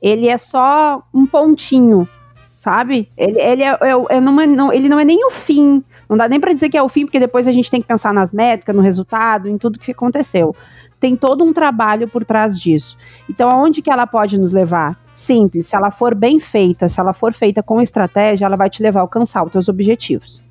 [0.00, 2.08] ele é só um pontinho,
[2.54, 3.08] sabe?
[3.16, 5.82] Ele, ele, é, é, é numa, não, ele não é nem o fim.
[6.08, 7.88] Não dá nem para dizer que é o fim, porque depois a gente tem que
[7.88, 10.54] pensar nas métricas, no resultado, em tudo que aconteceu
[11.02, 12.96] tem todo um trabalho por trás disso.
[13.28, 14.96] Então, aonde que ela pode nos levar?
[15.12, 18.80] Simples, se ela for bem feita, se ela for feita com estratégia, ela vai te
[18.80, 20.44] levar a alcançar os teus objetivos.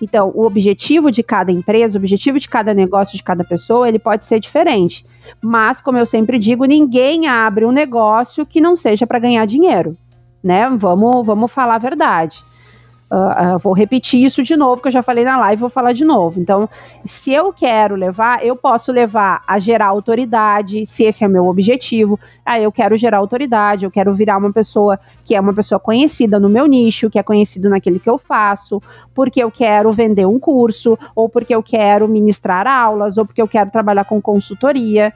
[0.00, 3.98] Então, o objetivo de cada empresa, o objetivo de cada negócio, de cada pessoa, ele
[3.98, 5.04] pode ser diferente.
[5.42, 9.96] Mas, como eu sempre digo, ninguém abre um negócio que não seja para ganhar dinheiro,
[10.40, 10.70] né?
[10.78, 12.44] Vamos, vamos falar a verdade.
[13.10, 16.04] Uh, vou repetir isso de novo, que eu já falei na live, vou falar de
[16.04, 16.38] novo.
[16.38, 16.68] Então,
[17.06, 21.46] se eu quero levar, eu posso levar a gerar autoridade, se esse é o meu
[21.46, 22.20] objetivo.
[22.44, 26.38] Ah, eu quero gerar autoridade, eu quero virar uma pessoa que é uma pessoa conhecida
[26.38, 28.82] no meu nicho, que é conhecido naquele que eu faço,
[29.18, 33.48] porque eu quero vender um curso, ou porque eu quero ministrar aulas, ou porque eu
[33.48, 35.12] quero trabalhar com consultoria.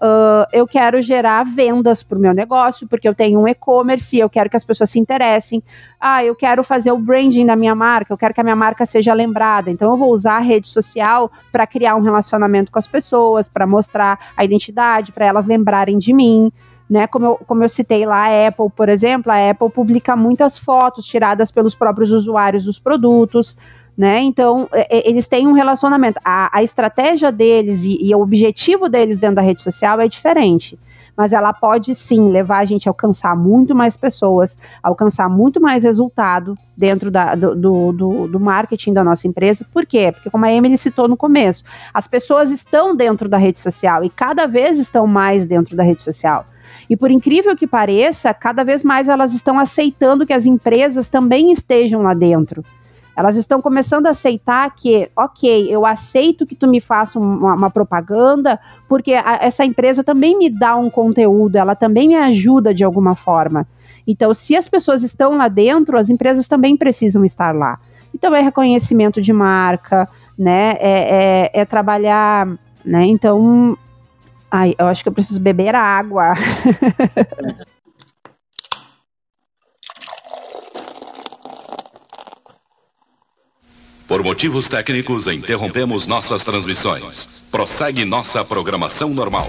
[0.00, 4.30] Uh, eu quero gerar vendas para o meu negócio, porque eu tenho um e-commerce, eu
[4.30, 5.64] quero que as pessoas se interessem.
[6.00, 8.86] Ah, eu quero fazer o branding da minha marca, eu quero que a minha marca
[8.86, 9.68] seja lembrada.
[9.68, 13.66] Então eu vou usar a rede social para criar um relacionamento com as pessoas, para
[13.66, 16.52] mostrar a identidade, para elas lembrarem de mim.
[16.90, 20.58] Né, como, eu, como eu citei lá, a Apple, por exemplo, a Apple publica muitas
[20.58, 23.56] fotos tiradas pelos próprios usuários dos produtos,
[24.00, 24.18] né?
[24.22, 26.18] Então, é, é, eles têm um relacionamento.
[26.24, 30.78] A, a estratégia deles e, e, o objetivo deles dentro da rede social é diferente.
[31.14, 35.84] Mas ela pode sim levar a gente a alcançar muito mais pessoas, alcançar muito mais
[35.84, 39.66] resultado dentro da, do, do, do, do marketing da nossa empresa.
[39.70, 40.12] Por quê?
[40.12, 41.62] Porque, como a Emily citou no começo,
[41.92, 46.02] as pessoas estão dentro da rede social e cada vez estão mais dentro da rede
[46.02, 46.46] social.
[46.90, 51.52] E por incrível que pareça, cada vez mais elas estão aceitando que as empresas também
[51.52, 52.64] estejam lá dentro.
[53.16, 57.70] Elas estão começando a aceitar que, ok, eu aceito que tu me faça uma, uma
[57.70, 62.82] propaganda, porque a, essa empresa também me dá um conteúdo, ela também me ajuda de
[62.82, 63.68] alguma forma.
[64.04, 67.78] Então, se as pessoas estão lá dentro, as empresas também precisam estar lá.
[68.12, 70.74] Então, é reconhecimento de marca, né?
[70.80, 72.48] É, é, é trabalhar,
[72.84, 73.04] né?
[73.04, 73.76] Então,
[74.50, 76.34] Ai, eu acho que eu preciso beber água.
[84.10, 87.44] Por motivos técnicos, interrompemos nossas transmissões.
[87.48, 89.48] Prossegue nossa programação normal.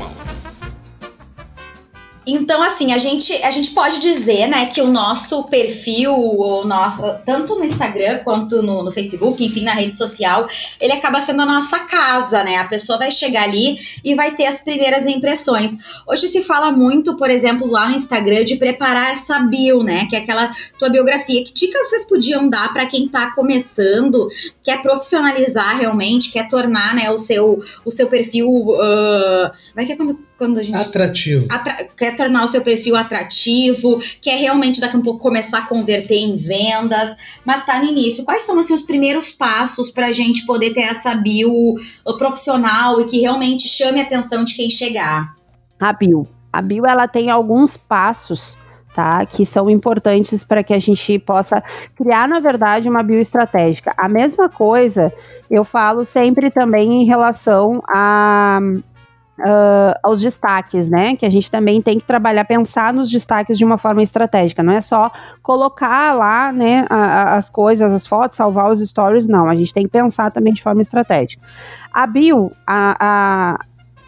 [2.26, 7.02] Então, assim, a gente, a gente pode dizer, né, que o nosso perfil, o nosso,
[7.26, 10.48] tanto no Instagram quanto no, no, Facebook, enfim, na rede social,
[10.80, 12.58] ele acaba sendo a nossa casa, né?
[12.58, 15.76] A pessoa vai chegar ali e vai ter as primeiras impressões.
[16.08, 20.06] Hoje se fala muito, por exemplo, lá no Instagram, de preparar essa bio, né?
[20.08, 21.44] Que é aquela tua biografia.
[21.44, 24.28] Que dicas vocês podiam dar para quem tá começando,
[24.64, 28.48] quer profissionalizar realmente, quer tornar, né, o seu, o seu perfil.
[28.48, 30.76] Uh, vai que é quando quando a gente.
[30.76, 31.46] Atrativo.
[31.52, 35.68] Atra quer tornar o seu perfil atrativo, quer realmente daqui a um pouco começar a
[35.68, 38.26] converter em vendas, mas tá no início.
[38.26, 43.00] Quais são assim, os primeiros passos para a gente poder ter essa bio uh, profissional
[43.00, 45.36] e que realmente chame a atenção de quem chegar?
[45.80, 46.28] A bio.
[46.52, 48.58] A bio ela tem alguns passos
[48.96, 49.26] tá?
[49.26, 51.64] Que são importantes para que a gente possa
[51.96, 53.94] criar, na verdade, uma bioestratégica.
[53.96, 55.14] A mesma coisa
[55.50, 58.60] eu falo sempre também em relação a
[59.42, 61.16] uh, aos destaques, né?
[61.16, 64.64] Que a gente também tem que trabalhar, pensar nos destaques de uma forma estratégica.
[64.64, 65.12] Não é só
[65.42, 69.48] colocar lá, né, a, a, as coisas, as fotos, salvar os stories, não.
[69.48, 71.42] A gente tem que pensar também de forma estratégica.
[71.94, 73.60] A bio, a, a,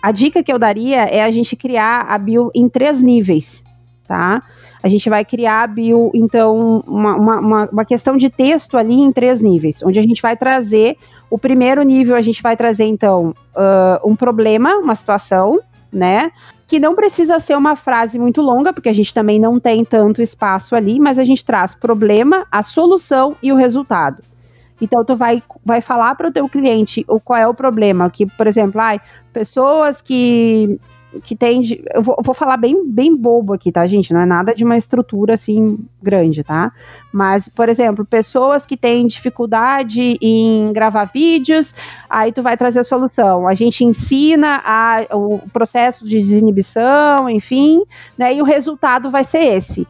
[0.02, 3.64] a dica que eu daria é a gente criar a bio em três níveis,
[4.08, 4.42] tá?
[4.82, 9.14] A gente vai criar a bio, então, uma, uma, uma questão de texto ali em
[9.14, 10.98] três níveis, onde a gente vai trazer
[11.34, 15.60] o primeiro nível a gente vai trazer, então, uh, um problema, uma situação,
[15.92, 16.32] né?
[16.68, 20.22] Que não precisa ser uma frase muito longa, porque a gente também não tem tanto
[20.22, 24.22] espaço ali, mas a gente traz problema, a solução e o resultado.
[24.80, 28.12] Então, tu vai, vai falar para o teu cliente o qual é o problema.
[28.12, 29.02] Que, por exemplo, ai,
[29.34, 30.80] pessoas que
[31.22, 31.62] que tem.
[31.94, 34.14] Eu vou, vou, falar bem, bem bobo aqui, tá, gente?
[34.14, 36.72] Não é nada de uma estrutura assim grande, tá?
[37.12, 41.76] Mas, por exemplo, pessoas que têm dificuldade em gravar vídeos,
[42.10, 43.48] aí tu vai trazer a solução.
[43.48, 47.84] A gente ensina a, o processo de desinibição, enfim,
[48.18, 48.34] né?
[48.34, 49.88] E o resultado vai ser esse.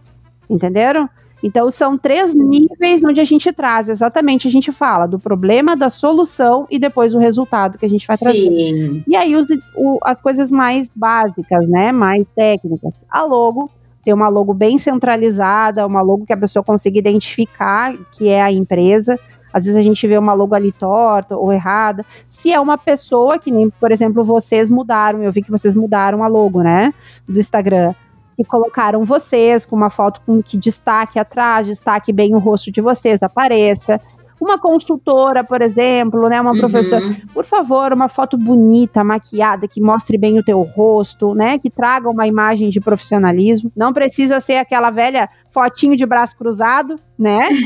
[0.50, 1.10] Entenderam?
[1.44, 5.90] Então, são três níveis onde a gente traz, exatamente, a gente fala do problema, da
[5.90, 8.24] solução e depois o resultado que a gente vai Sim.
[8.24, 9.04] trazer.
[9.06, 12.94] E aí, os, o, as coisas mais básicas, né, mais técnicas.
[13.10, 13.70] A logo,
[14.06, 18.52] tem uma logo bem centralizada, uma logo que a pessoa consiga identificar que é a
[18.52, 19.20] empresa.
[19.52, 22.06] Às vezes a gente vê uma logo ali torta ou errada.
[22.26, 26.24] Se é uma pessoa que nem, por exemplo, vocês mudaram, eu vi que vocês mudaram
[26.24, 26.94] a logo, né,
[27.28, 27.94] do Instagram
[28.36, 32.82] que colocaram vocês com uma foto com que destaque atrás, destaque bem o rosto de
[32.82, 34.00] vocês, apareça.
[34.44, 36.60] Uma consultora, por exemplo, né, uma uhum.
[36.60, 37.02] professora,
[37.34, 42.10] por favor, uma foto bonita, maquiada, que mostre bem o teu rosto, né, que traga
[42.10, 43.72] uma imagem de profissionalismo.
[43.74, 47.48] Não precisa ser aquela velha fotinho de braço cruzado, né?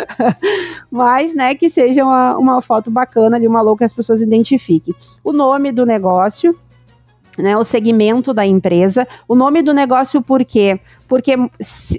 [0.90, 4.94] Mas, né, que seja uma, uma foto bacana de uma louca que as pessoas identifiquem.
[5.22, 6.58] O nome do negócio,
[7.38, 10.80] né, o segmento da empresa, o nome do negócio por quê?
[11.08, 11.36] Porque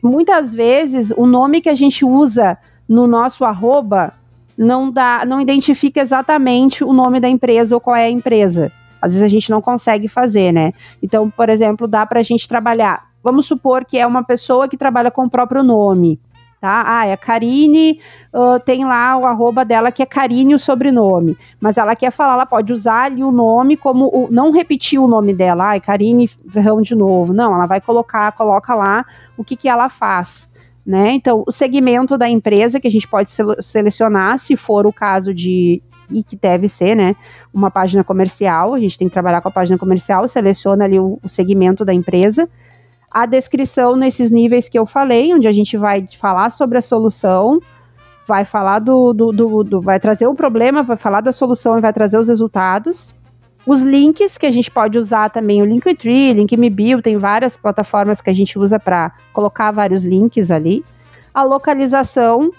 [0.03, 2.57] muitas vezes o nome que a gente usa
[2.87, 4.13] no nosso arroba
[4.57, 8.71] não dá, não identifica exatamente o nome da empresa ou qual é a empresa.
[9.01, 10.73] Às vezes a gente não consegue fazer, né?
[11.01, 13.07] Então, por exemplo, dá para a gente trabalhar.
[13.23, 16.19] Vamos supor que é uma pessoa que trabalha com o próprio nome
[16.59, 16.83] tá?
[16.85, 17.99] Ah, é Karine,
[18.33, 22.33] uh, tem lá o arroba dela que é Karine o sobrenome, mas ela quer falar,
[22.33, 26.27] ela pode usar ali o nome como, o, não repetir o nome dela, ah, Karine
[26.27, 29.05] Ferrão de novo, não, ela vai colocar, coloca lá
[29.37, 30.51] o que que ela faz,
[30.85, 31.11] né?
[31.11, 33.29] Então, o segmento da empresa que a gente pode
[33.59, 35.81] selecionar, se for o caso de,
[36.11, 37.15] e que deve ser, né,
[37.53, 41.19] uma página comercial, a gente tem que trabalhar com a página comercial, seleciona ali o,
[41.21, 42.49] o segmento da empresa,
[43.09, 47.59] a descrição nesses níveis que eu falei, onde a gente vai falar sobre a solução,
[48.27, 51.81] vai falar do, do, do, do, vai trazer o problema, vai falar da solução e
[51.81, 53.15] vai trazer os resultados.
[53.65, 58.29] Os links que a gente pode usar também, o Linktree, Linkmebio, tem várias plataformas que
[58.29, 60.85] a gente usa para colocar vários links ali.
[61.33, 62.51] A localização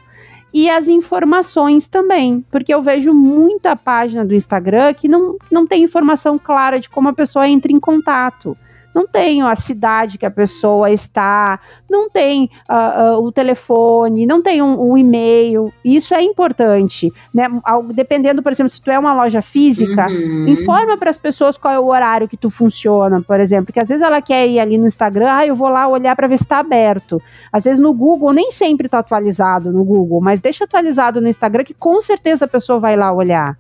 [0.52, 5.82] e as informações também, porque eu vejo muita página do Instagram que não, não tem
[5.82, 8.56] informação clara de como a pessoa entra em contato
[8.94, 14.42] não tem a cidade que a pessoa está, não tem uh, uh, o telefone, não
[14.42, 15.72] tem um, um, e-mail.
[15.84, 17.46] Isso é importante, né?
[17.94, 20.48] Dependendo, por exemplo, se tu é uma loja física, uhum.
[20.48, 23.88] informa para as pessoas qual é o horário que tu funciona, por exemplo, porque às
[23.88, 26.44] vezes ela quer ir ali no Instagram, ah, eu vou lá olhar para ver se
[26.44, 27.22] está aberto.
[27.52, 31.64] Às vezes no Google nem sempre está atualizado no Google, mas deixa atualizado no Instagram
[31.64, 33.56] que com certeza a pessoa vai lá olhar.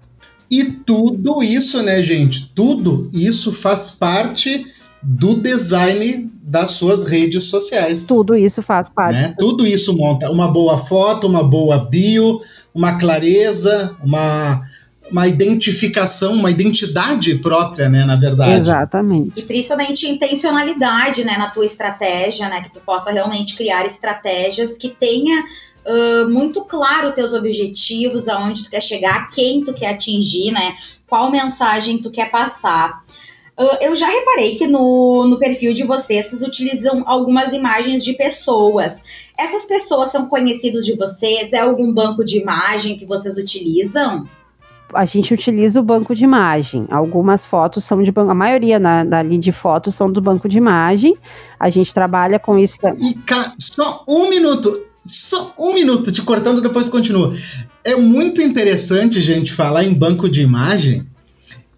[0.50, 2.48] E tudo isso, né, gente?
[2.54, 4.64] Tudo isso faz parte
[5.02, 8.06] do design das suas redes sociais.
[8.06, 9.14] Tudo isso faz parte.
[9.14, 9.34] Né?
[9.38, 12.40] Tudo isso monta uma boa foto, uma boa bio,
[12.74, 14.62] uma clareza, uma,
[15.10, 18.60] uma identificação, uma identidade própria, né, na verdade.
[18.60, 19.32] Exatamente.
[19.36, 24.88] E principalmente intencionalidade, né, na tua estratégia, né, que tu possa realmente criar estratégias que
[24.88, 30.74] tenha uh, muito claro teus objetivos, aonde tu quer chegar, quem tu quer atingir, né,
[31.06, 33.02] qual mensagem tu quer passar.
[33.58, 38.12] Uh, eu já reparei que no, no perfil de vocês, vocês utilizam algumas imagens de
[38.12, 39.02] pessoas.
[39.36, 41.52] Essas pessoas são conhecidos de vocês?
[41.52, 44.28] É algum banco de imagem que vocês utilizam?
[44.94, 46.86] A gente utiliza o banco de imagem.
[46.88, 50.56] Algumas fotos são de banco, a maioria na, dali de fotos são do banco de
[50.56, 51.16] imagem.
[51.58, 52.78] A gente trabalha com isso.
[52.84, 53.18] E
[53.58, 57.34] só um minuto, só um minuto, te cortando, depois continua.
[57.84, 61.04] É muito interessante, gente, falar em banco de imagem,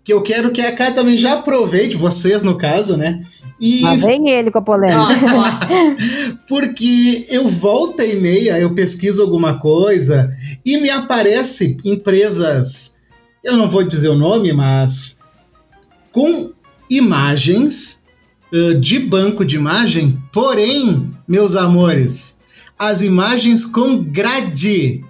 [0.02, 3.24] que eu quero que a Kai também já aproveite, vocês no caso, né?
[3.60, 3.82] E...
[3.82, 4.98] Mas vem ele com a polêmica.
[6.48, 10.34] Porque eu volta e meia, eu pesquiso alguma coisa
[10.64, 12.94] e me aparece empresas,
[13.44, 15.20] eu não vou dizer o nome, mas
[16.10, 16.52] com
[16.88, 18.06] imagens
[18.52, 22.40] uh, de banco de imagem, porém, meus amores,
[22.78, 25.04] as imagens com grade,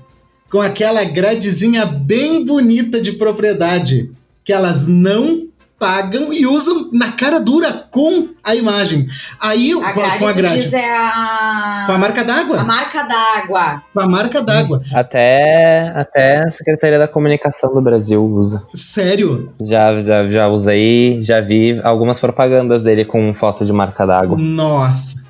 [0.50, 4.10] com aquela gradezinha bem bonita de propriedade
[4.44, 9.06] que elas não pagam e usam na cara dura com a imagem.
[9.40, 10.60] Aí a com, com a grade.
[10.60, 11.84] Diz é a...
[11.86, 12.60] Com a marca d'água.
[12.60, 13.82] A marca d'água.
[13.94, 14.82] Com a marca d'água.
[14.92, 18.62] Até, até a Secretaria da Comunicação do Brasil usa.
[18.74, 19.54] Sério?
[19.62, 24.36] Já, já, já usei, já vi algumas propagandas dele com foto de marca d'água.
[24.38, 25.24] Nossa.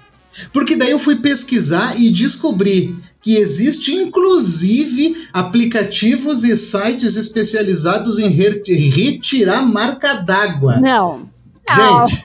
[0.53, 8.29] Porque daí eu fui pesquisar e descobri que existe inclusive aplicativos e sites especializados em
[8.29, 10.81] retirar marca d'água.
[10.81, 11.29] Não.
[11.71, 12.25] Gente,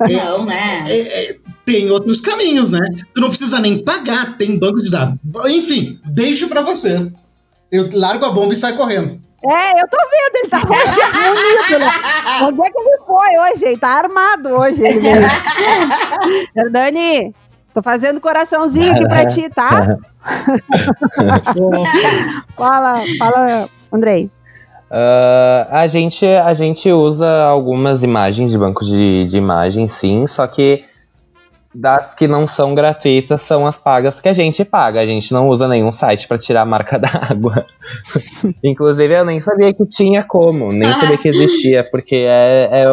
[0.00, 0.84] não, é, né?
[0.88, 2.78] É, é, tem outros caminhos, né?
[3.12, 5.18] Tu não precisa nem pagar, tem banco de dados.
[5.46, 7.14] Enfim, deixo para vocês.
[7.72, 9.20] Eu largo a bomba e saio correndo.
[9.44, 12.44] É, eu tô vendo, ele tá bonito, né?
[12.44, 13.64] Onde é que ele foi hoje?
[13.64, 15.26] Ele tá armado hoje, ele mesmo.
[16.56, 17.34] Hernani,
[17.76, 19.98] tô fazendo coraçãozinho aqui pra ti, tá?
[22.56, 24.30] fala, fala, Andrei.
[24.90, 30.46] Uh, a, gente, a gente usa algumas imagens de banco de, de imagem, sim, só
[30.46, 30.86] que
[31.74, 35.02] das que não são gratuitas são as pagas que a gente paga.
[35.02, 37.66] A gente não usa nenhum site para tirar a marca d'água.
[38.64, 42.86] Inclusive, eu nem sabia que tinha como, nem sabia que existia, porque é, é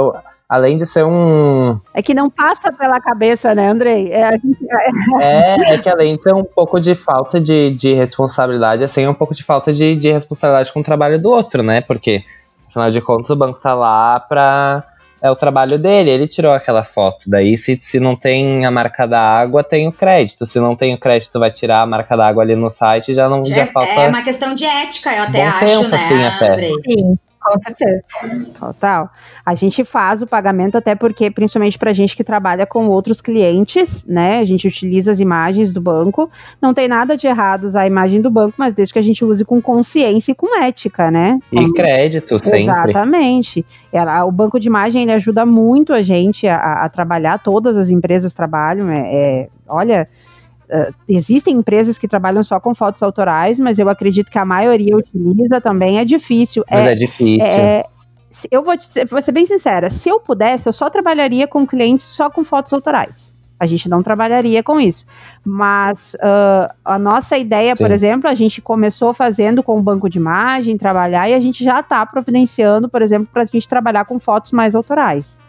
[0.53, 1.79] além de ser um.
[1.95, 4.11] É que não passa pela cabeça, né, Andrei?
[4.11, 4.35] É,
[5.19, 9.09] é, é que além de ter um pouco de falta de, de responsabilidade, assim, é
[9.09, 11.81] um pouco de falta de, de responsabilidade com o trabalho do outro, né?
[11.81, 12.23] Porque,
[12.69, 14.83] afinal de contas, o banco tá lá pra
[15.23, 17.23] é o trabalho dele, ele tirou aquela foto.
[17.27, 20.45] Daí, se, se não tem a marca da água, tem o crédito.
[20.45, 23.29] Se não tem o crédito, vai tirar a marca da água ali no site, já
[23.29, 23.89] não já é, falta.
[23.89, 26.69] É uma questão de ética, eu até acho, senso, né, assim, até.
[26.83, 27.17] Sim.
[27.43, 28.05] Com certeza.
[28.57, 29.09] Total.
[29.45, 34.05] A gente faz o pagamento até porque, principalmente para gente que trabalha com outros clientes,
[34.05, 34.39] né?
[34.39, 36.31] A gente utiliza as imagens do banco.
[36.61, 39.25] Não tem nada de errado usar a imagem do banco, mas desde que a gente
[39.25, 41.37] use com consciência e com ética, né?
[41.51, 42.61] E crédito, sempre.
[42.61, 43.65] Exatamente.
[43.91, 47.89] Ela, o banco de imagem ele ajuda muito a gente a, a trabalhar, todas as
[47.89, 48.89] empresas trabalham.
[48.89, 50.07] É, é olha.
[50.69, 54.95] Uh, existem empresas que trabalham só com fotos autorais, mas eu acredito que a maioria
[54.95, 55.99] utiliza também.
[55.99, 56.63] É difícil.
[56.69, 57.51] Mas é, é difícil.
[57.51, 57.83] É,
[58.49, 62.05] eu vou, te, vou ser bem sincera, se eu pudesse, eu só trabalharia com clientes
[62.05, 63.37] só com fotos autorais.
[63.59, 65.05] A gente não trabalharia com isso.
[65.45, 67.83] Mas uh, a nossa ideia, Sim.
[67.83, 71.63] por exemplo, a gente começou fazendo com o banco de imagem, trabalhar, e a gente
[71.63, 75.39] já está providenciando, por exemplo, para a gente trabalhar com fotos mais autorais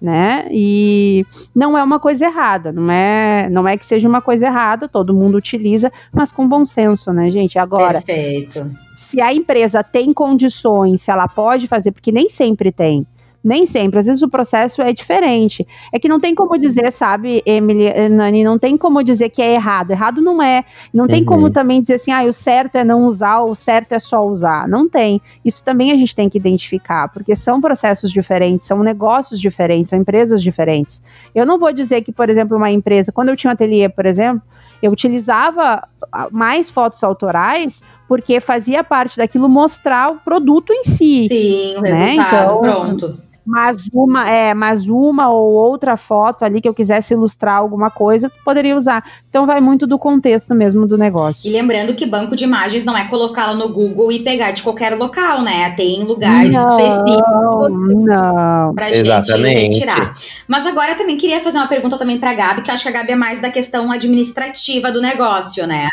[0.00, 0.48] né?
[0.50, 4.88] E não é uma coisa errada, não é, não é que seja uma coisa errada,
[4.88, 7.58] todo mundo utiliza, mas com bom senso, né, gente?
[7.58, 8.70] Agora, Perfeito.
[8.94, 13.06] se a empresa tem condições, se ela pode fazer, porque nem sempre tem.
[13.42, 15.66] Nem sempre, às vezes o processo é diferente.
[15.90, 19.40] É que não tem como dizer, sabe, Emily, eh, Nani, não tem como dizer que
[19.40, 19.92] é errado.
[19.92, 20.62] Errado não é.
[20.92, 21.26] Não tem uhum.
[21.26, 24.68] como também dizer assim, ah, o certo é não usar, o certo é só usar.
[24.68, 25.22] Não tem.
[25.42, 29.98] Isso também a gente tem que identificar, porque são processos diferentes, são negócios diferentes, são
[29.98, 31.02] empresas diferentes.
[31.34, 34.04] Eu não vou dizer que, por exemplo, uma empresa, quando eu tinha um ateliê, por
[34.04, 34.42] exemplo,
[34.82, 41.28] eu utilizava ah, mais fotos autorais porque fazia parte daquilo mostrar o produto em si.
[41.28, 41.90] Sim, o né?
[41.90, 47.14] resultado, então, pronto mas uma, é, mas uma ou outra foto ali que eu quisesse
[47.14, 49.04] ilustrar alguma coisa, poderia usar.
[49.28, 51.48] Então vai muito do contexto mesmo do negócio.
[51.48, 54.96] E lembrando que banco de imagens não é colocá-la no Google e pegar de qualquer
[54.96, 55.70] local, né?
[55.76, 58.74] Tem lugares não, específicos não.
[58.74, 59.60] pra Exatamente.
[59.60, 60.12] gente retirar.
[60.46, 62.88] Mas agora eu também queria fazer uma pergunta também pra Gabi, que eu acho que
[62.88, 65.88] a Gabi é mais da questão administrativa do negócio, né?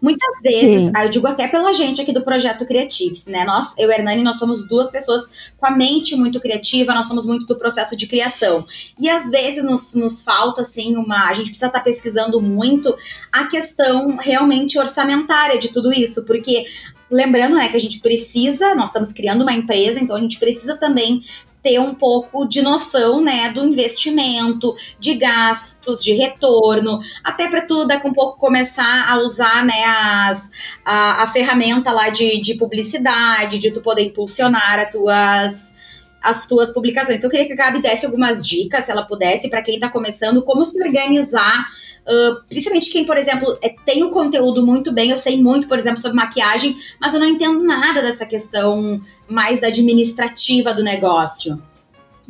[0.00, 3.44] Muitas vezes, eu digo até pela gente aqui do Projeto Creatives, né?
[3.44, 7.06] Nós, eu e a Hernani, nós somos duas pessoas com a mente muito criativa, nós
[7.06, 8.66] somos muito do processo de criação.
[8.98, 11.28] E às vezes nos, nos falta, assim, uma.
[11.28, 12.94] A gente precisa estar pesquisando muito
[13.32, 16.64] a questão realmente orçamentária de tudo isso, porque.
[17.08, 20.76] Lembrando, né, que a gente precisa, nós estamos criando uma empresa, então a gente precisa
[20.76, 21.22] também
[21.66, 27.84] ter um pouco de noção, né, do investimento, de gastos, de retorno, até para tu
[27.88, 30.48] daqui um pouco começar a usar, né, as,
[30.84, 35.76] a, a ferramenta lá de, de publicidade, de tu poder impulsionar as tuas
[36.22, 37.18] as tuas publicações.
[37.18, 39.88] Então eu queria que a Gabi desse algumas dicas, se ela pudesse, para quem está
[39.88, 41.68] começando, como se organizar
[42.06, 45.76] Uh, principalmente quem, por exemplo, é, tem o conteúdo muito bem, eu sei muito, por
[45.76, 51.60] exemplo, sobre maquiagem, mas eu não entendo nada dessa questão mais da administrativa do negócio.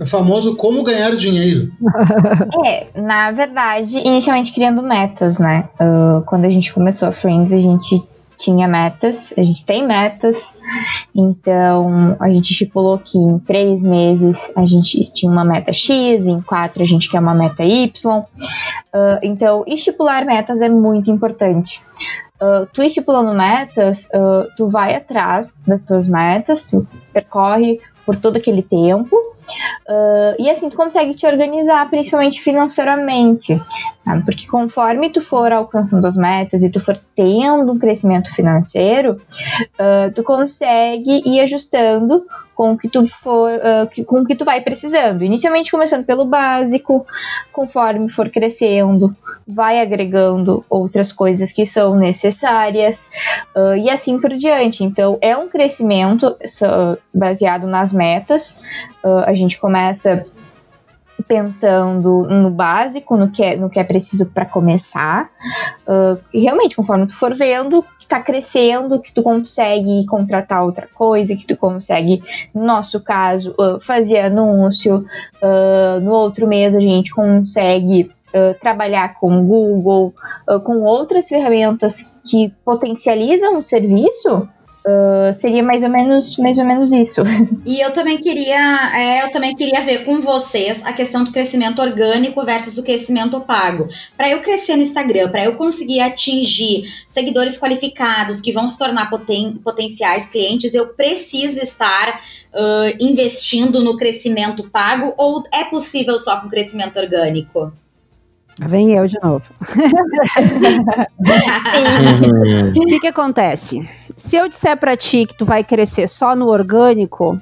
[0.01, 1.72] O famoso como ganhar dinheiro.
[2.64, 5.68] É, na verdade, inicialmente criando metas, né?
[5.79, 8.03] Ah, quando a gente começou a Friends, a gente
[8.37, 10.57] tinha metas, a gente tem metas,
[11.14, 16.41] então a gente estipulou que em três meses a gente tinha uma meta X, em
[16.41, 18.24] quatro a gente quer uma meta Y.
[18.93, 21.80] Ah, então, estipular metas é muito importante.
[22.41, 28.37] Ah, tu estipulando metas, ah, tu vai atrás das tuas metas, tu percorre por todo
[28.37, 29.16] aquele tempo,
[29.89, 33.61] ah, e assim tu consegue te organizar, principalmente financeiramente.
[34.05, 34.23] tá?
[34.25, 39.21] Porque conforme tu for alcançando as metas e tu for tendo um crescimento financeiro,
[39.79, 42.25] ah, tu consegue ir ajustando
[42.57, 45.23] com o que tu for, ah, que- com o que tu vai precisando.
[45.23, 47.07] Inicialmente começando pelo básico,
[47.53, 49.15] conforme for crescendo,
[49.47, 53.11] vai agregando outras coisas que são necessárias
[53.55, 54.83] ah, e assim por diante.
[54.83, 56.35] Então é um crescimento
[57.13, 58.63] baseado nas metas.
[59.05, 60.23] Ah, a gente começa
[61.27, 65.31] pensando no básico, no que é, no que é preciso para começar.
[65.87, 70.89] Ah, e realmente, conforme tu for vendo que tá crescendo, que tu consegue contratar outra
[70.95, 72.22] coisa, que tu consegue,
[72.55, 75.05] no nosso caso, ah, fazer anúncio.
[75.43, 80.14] Ah, no outro mês a gente consegue ah, trabalhar com Google,
[80.47, 84.49] ah, com outras ferramentas que potencializam o serviço.
[84.87, 87.22] Ah, seria mais ou menos mais ou menos isso.
[87.66, 91.80] E eu também queria, é, eu também queria ver com vocês a questão do crescimento
[91.82, 93.89] orgânico versus o crescimento pago.
[94.16, 99.11] Para eu crescer no Instagram, para eu conseguir atingir seguidores qualificados que vão se tornar
[99.11, 102.20] poten- potenciais clientes, eu preciso estar
[102.55, 107.72] ah, investindo no crescimento pago ou é possível só com crescimento orgânico?
[108.61, 109.45] Vem eu de novo.
[112.76, 113.87] O que que acontece?
[114.17, 117.41] Se eu disser pra ti que tu vai crescer só no orgânico,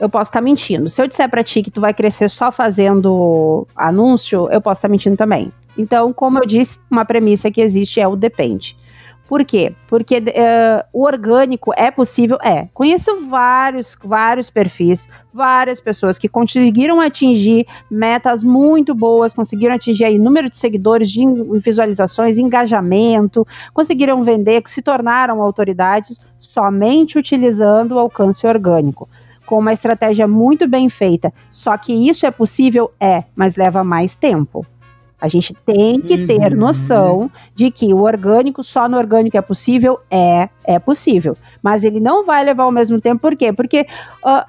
[0.00, 0.88] eu posso estar mentindo.
[0.88, 4.88] Se eu disser pra ti que tu vai crescer só fazendo anúncio, eu posso estar
[4.88, 5.52] mentindo também.
[5.76, 8.76] Então, como eu disse, uma premissa que existe é o depende.
[9.28, 9.74] Por quê?
[9.88, 12.38] Porque eh, o orgânico é possível?
[12.42, 12.68] É.
[12.72, 20.18] Conheço vários, vários perfis, várias pessoas que conseguiram atingir metas muito boas, conseguiram atingir aí
[20.18, 21.24] número de seguidores, de
[21.58, 29.08] visualizações, engajamento, conseguiram vender, se tornaram autoridades somente utilizando o alcance orgânico.
[29.44, 31.32] Com uma estratégia muito bem feita.
[31.50, 32.92] Só que isso é possível?
[33.00, 34.66] É, mas leva mais tempo.
[35.20, 36.58] A gente tem que ter Uhum.
[36.58, 39.98] noção de que o orgânico, só no orgânico é possível?
[40.10, 41.36] É, é possível.
[41.62, 43.52] Mas ele não vai levar ao mesmo tempo, por quê?
[43.52, 43.86] Porque
[44.22, 44.46] ah,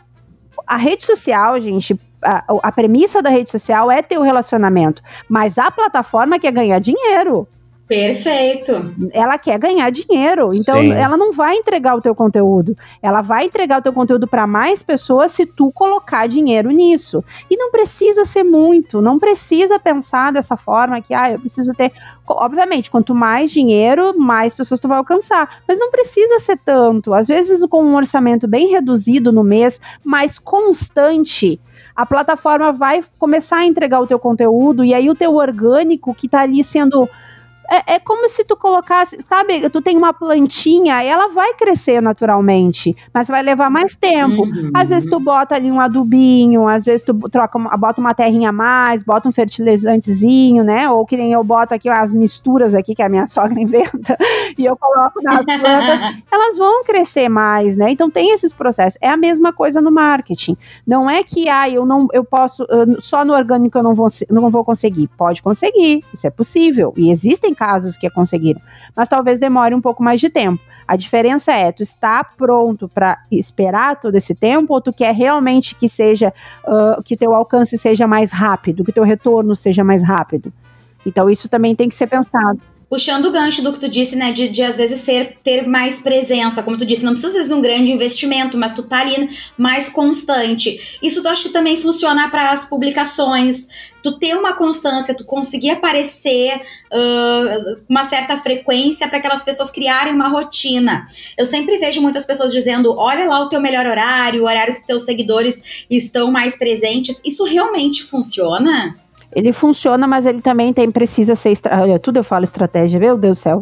[0.66, 5.58] a rede social, gente, a, a premissa da rede social é ter o relacionamento, mas
[5.58, 7.48] a plataforma quer ganhar dinheiro.
[7.88, 8.94] Perfeito.
[9.14, 10.92] Ela quer ganhar dinheiro, então Sim.
[10.92, 12.76] ela não vai entregar o teu conteúdo.
[13.02, 17.24] Ela vai entregar o teu conteúdo para mais pessoas se tu colocar dinheiro nisso.
[17.50, 21.94] E não precisa ser muito, não precisa pensar dessa forma que, ah, eu preciso ter.
[22.28, 25.62] Obviamente, quanto mais dinheiro, mais pessoas tu vai alcançar.
[25.66, 27.14] Mas não precisa ser tanto.
[27.14, 31.58] Às vezes, com um orçamento bem reduzido no mês, mas constante,
[31.96, 36.28] a plataforma vai começar a entregar o teu conteúdo e aí o teu orgânico que
[36.28, 37.10] tá ali sendo
[37.70, 42.02] é, é, como se tu colocasse, sabe, tu tem uma plantinha e ela vai crescer
[42.02, 44.44] naturalmente, mas vai levar mais tempo.
[44.44, 44.72] Uhum.
[44.74, 48.54] Às vezes tu bota ali um adubinho, às vezes tu troca, bota uma terrinha a
[48.54, 50.90] mais, bota um fertilizantezinho, né?
[50.90, 54.18] Ou que nem eu boto aqui as misturas aqui que a minha sogra inventa
[54.58, 57.92] e eu coloco nas plantas, elas vão crescer mais, né?
[57.92, 58.98] Então tem esses processos.
[59.02, 60.56] É a mesma coisa no marketing.
[60.86, 62.66] Não é que ah, eu não eu posso
[63.00, 65.10] só no orgânico eu não vou não vou conseguir.
[65.18, 68.62] Pode conseguir, isso é possível e existem casos que conseguiram,
[68.96, 70.62] mas talvez demore um pouco mais de tempo.
[70.88, 75.76] A diferença é, tu está pronto para esperar todo esse tempo ou tu quer realmente
[75.76, 76.34] que seja,
[76.64, 80.54] uh, que teu alcance seja mais rápido, que teu retorno seja mais rápido?
[81.06, 84.32] Então isso também tem que ser pensado puxando o gancho do que tu disse, né,
[84.32, 87.62] de, de às vezes ser, ter mais presença, como tu disse, não precisa vezes um
[87.62, 90.98] grande investimento, mas tu tá ali mais constante.
[91.02, 93.68] Isso tu acha que também funciona para as publicações,
[94.02, 100.14] tu ter uma constância, tu conseguir aparecer uh, uma certa frequência para aquelas pessoas criarem
[100.14, 101.06] uma rotina.
[101.38, 104.88] Eu sempre vejo muitas pessoas dizendo, olha lá o teu melhor horário, o horário que
[104.88, 107.22] teus seguidores estão mais presentes.
[107.26, 108.96] Isso realmente funciona?
[109.38, 111.52] Ele funciona, mas ele também tem, precisa ser.
[111.52, 111.80] Estra...
[111.80, 113.62] Olha, tudo eu falo estratégia, meu Deus do céu.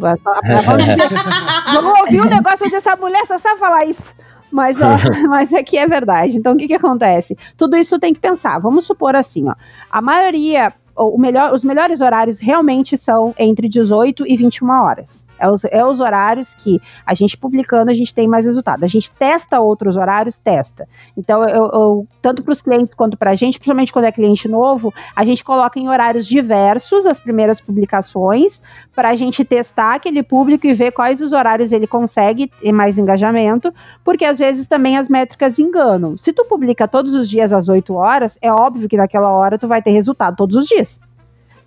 [1.74, 4.14] Vamos ouvir o negócio de essa mulher só sabe falar isso.
[4.50, 4.96] Mas, ó,
[5.28, 6.38] mas aqui é verdade.
[6.38, 7.36] Então, o que, que acontece?
[7.58, 8.58] Tudo isso tem que pensar.
[8.58, 9.54] Vamos supor assim, ó.
[9.90, 15.26] A maioria o melhor, os melhores horários realmente são entre 18 e 21 horas.
[15.38, 18.84] É os, é os horários que a gente publicando, a gente tem mais resultado.
[18.84, 20.88] A gente testa outros horários, testa.
[21.16, 24.48] Então, eu, eu tanto para os clientes quanto para a gente, principalmente quando é cliente
[24.48, 28.62] novo, a gente coloca em horários diversos as primeiras publicações,
[28.94, 32.98] para a gente testar aquele público e ver quais os horários ele consegue ter mais
[32.98, 33.72] engajamento,
[34.04, 36.16] porque às vezes também as métricas enganam.
[36.16, 39.68] Se tu publica todos os dias às 8 horas, é óbvio que naquela hora tu
[39.68, 41.00] vai ter resultado todos os dias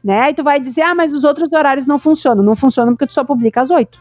[0.04, 0.30] né?
[0.30, 2.44] E tu vai dizer, ah, mas os outros horários não funcionam.
[2.44, 4.00] Não funcionam porque tu só publica às oito.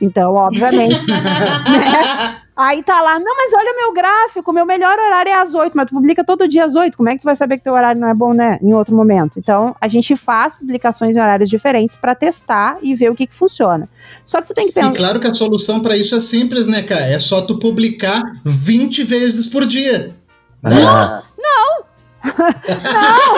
[0.00, 1.00] Então, obviamente.
[1.06, 2.38] né?
[2.56, 5.76] Aí tá lá, não, mas olha o meu gráfico, meu melhor horário é às oito,
[5.76, 6.96] mas tu publica todo dia às oito.
[6.96, 8.58] Como é que tu vai saber que teu horário não é bom, né?
[8.60, 9.38] Em outro momento.
[9.38, 13.34] Então, a gente faz publicações em horários diferentes para testar e ver o que, que
[13.34, 13.88] funciona.
[14.24, 14.90] Só que tu tem que pensar.
[14.90, 17.06] E claro que a solução para isso é simples, né, cara?
[17.06, 20.16] É só tu publicar 20 vezes por dia.
[20.64, 20.70] Ah.
[20.70, 21.22] Não!
[21.38, 21.84] não,
[22.34, 23.36] não,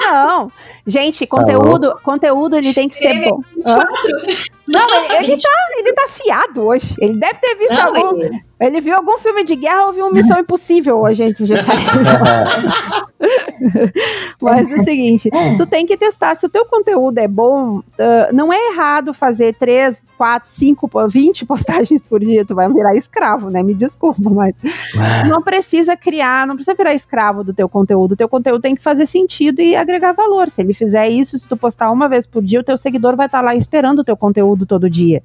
[0.00, 0.52] não.
[0.86, 3.40] Gente, conteúdo, conteúdo ele tem que ser bom.
[4.66, 6.94] Não, ele, ele, tá, ele tá fiado hoje.
[6.98, 8.22] Ele deve ter visto não, algum.
[8.22, 8.42] Ele...
[8.60, 8.80] ele...
[8.80, 11.86] viu algum filme de guerra ou viu Missão Impossível hoje antes de sair.
[14.40, 16.34] Mas é o seguinte: tu tem que testar.
[16.34, 21.44] Se o teu conteúdo é bom, uh, não é errado fazer três, quatro, cinco, vinte
[21.44, 22.44] postagens por dia.
[22.44, 23.62] Tu vai virar escravo, né?
[23.62, 24.54] Me desculpa, mas
[25.28, 28.12] não precisa criar, não precisa virar escravo do teu conteúdo.
[28.12, 30.50] O teu conteúdo tem que fazer sentido e agregar valor.
[30.50, 33.26] Se ele fizer isso, se tu postar uma vez por dia, o teu seguidor vai
[33.26, 35.22] estar tá lá esperando o teu conteúdo conteúdo todo dia.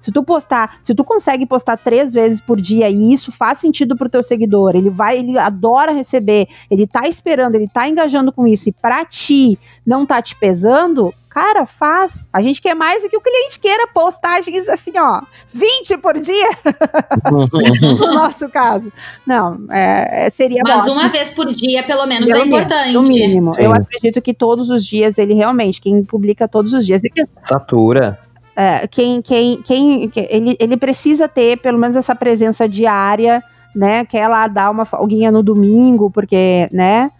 [0.00, 3.96] Se tu postar, se tu consegue postar três vezes por dia e isso faz sentido
[3.96, 8.46] pro teu seguidor, ele vai, ele adora receber, ele tá esperando, ele tá engajando com
[8.46, 12.26] isso e pra ti não tá te pesando, cara, faz.
[12.32, 15.20] A gente quer mais do que o cliente queira postagens assim, ó,
[15.52, 16.48] 20 por dia.
[18.00, 18.90] no nosso caso.
[19.26, 20.92] Não, é, seria Mas bom.
[20.92, 22.92] uma vez por dia, pelo menos, pelo é importante.
[22.92, 23.52] No mínimo.
[23.52, 23.64] Sim.
[23.64, 27.02] Eu acredito que todos os dias ele realmente, quem publica todos os dias.
[27.42, 28.18] Satura.
[28.56, 34.06] É, quem, quem, quem, ele, ele precisa ter pelo menos essa presença diária, né?
[34.06, 37.10] Quer lá dar uma folguinha no domingo, porque, né?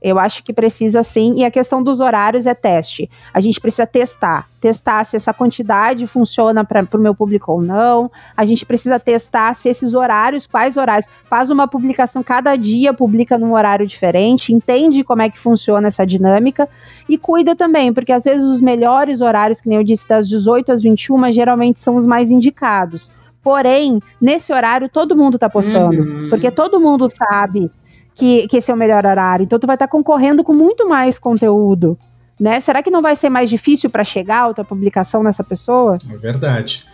[0.00, 1.34] Eu acho que precisa sim.
[1.36, 3.10] E a questão dos horários é teste.
[3.32, 4.48] A gente precisa testar.
[4.60, 8.10] Testar se essa quantidade funciona para o meu público ou não.
[8.36, 11.08] A gente precisa testar se esses horários, quais horários.
[11.28, 16.06] Faz uma publicação cada dia, publica num horário diferente, entende como é que funciona essa
[16.06, 16.68] dinâmica
[17.08, 20.72] e cuida também, porque às vezes os melhores horários, que nem eu disse, das 18
[20.72, 23.10] às 21, geralmente são os mais indicados.
[23.42, 26.28] Porém, nesse horário todo mundo está postando, uhum.
[26.28, 27.70] porque todo mundo sabe
[28.16, 29.44] que, que esse é o melhor horário.
[29.44, 31.98] Então tu vai estar tá concorrendo com muito mais conteúdo.
[32.40, 32.58] Né?
[32.60, 35.96] Será que não vai ser mais difícil para chegar a tua publicação nessa pessoa?
[36.10, 36.84] É verdade.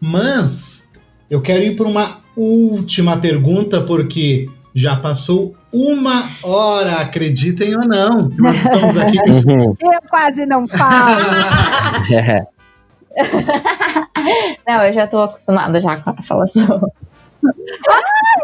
[0.00, 0.90] Mas
[1.30, 8.28] eu quero ir para uma última pergunta, porque já passou uma hora, acreditem ou não.
[8.36, 9.74] Nós estamos aqui com...
[9.80, 11.22] Eu quase não falo.
[14.68, 16.92] não, eu já estou acostumada já com a falação.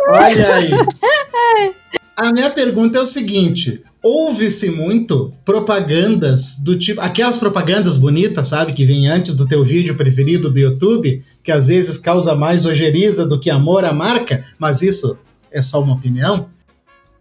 [0.09, 0.71] Olha aí.
[2.21, 7.01] A minha pergunta é o seguinte: ouve-se muito propagandas do tipo.
[7.01, 8.73] Aquelas propagandas bonitas, sabe?
[8.73, 13.25] Que vem antes do teu vídeo preferido do YouTube, que às vezes causa mais ojeriza
[13.25, 15.17] do que amor à marca, mas isso
[15.53, 16.51] é só uma opinião.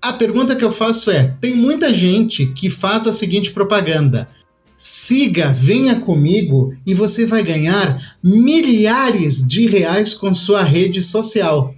[0.02, 4.28] A pergunta que eu faço é: tem muita gente que faz a seguinte propaganda.
[4.76, 11.74] siga, venha comigo e você vai ganhar milhares de reais com sua rede social.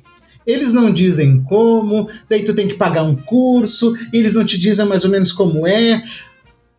[0.49, 4.83] Eles não dizem como, daí tu tem que pagar um curso, eles não te dizem
[4.87, 6.01] mais ou menos como é.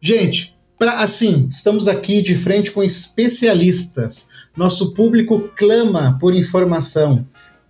[0.02, 4.28] Gente, para assim, estamos aqui de frente com especialistas.
[4.56, 7.24] Nosso público clama por informação.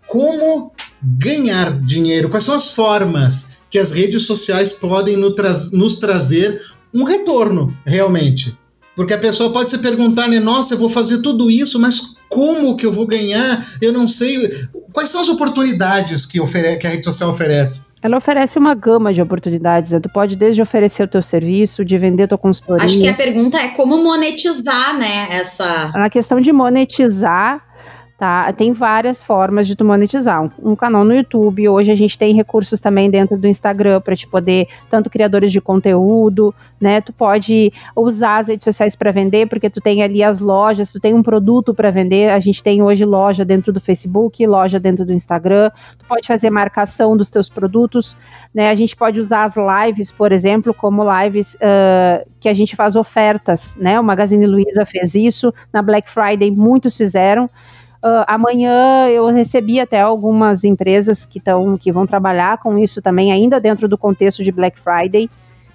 [0.08, 0.72] Como
[1.02, 2.30] ganhar dinheiro?
[2.30, 6.62] Quais são as formas que as redes sociais podem nos trazer
[6.94, 8.58] um retorno, realmente?
[8.96, 10.40] Porque a pessoa pode se perguntar, né?
[10.40, 13.76] Nossa, eu vou fazer tudo isso, mas como que eu vou ganhar?
[13.80, 14.50] Eu não sei.
[14.92, 16.38] Quais são as oportunidades que,
[16.78, 17.82] que a rede social oferece?
[18.02, 19.92] Ela oferece uma gama de oportunidades.
[19.92, 20.00] Né?
[20.00, 22.84] Tu pode desde oferecer o teu serviço, de vender tua consultoria.
[22.84, 25.28] Acho que a pergunta é como monetizar, né?
[25.30, 25.92] Essa.
[25.94, 27.62] Na questão de monetizar,
[28.20, 28.52] Tá?
[28.52, 30.42] Tem várias formas de tu monetizar.
[30.42, 34.14] Um, um, canal no YouTube, hoje a gente tem recursos também dentro do Instagram para
[34.14, 37.00] te poder, tanto criadores de conteúdo, né?
[37.00, 41.00] Tu pode usar as redes sociais para vender, porque tu tem ali as lojas, tu
[41.00, 42.30] tem um produto para vender.
[42.30, 45.70] A gente tem hoje loja dentro do Facebook, loja dentro do Instagram.
[45.98, 48.18] Tu pode fazer marcação dos teus produtos,
[48.54, 48.68] né?
[48.68, 52.96] A gente pode usar as lives, por exemplo, como lives uh, que a gente faz
[52.96, 53.98] ofertas, né?
[53.98, 57.48] O Magazine Luiza fez isso, na Black Friday muitos fizeram.
[58.02, 63.30] Uh, amanhã eu recebi até algumas empresas que, tão, que vão trabalhar com isso também,
[63.30, 65.28] ainda dentro do contexto de Black Friday.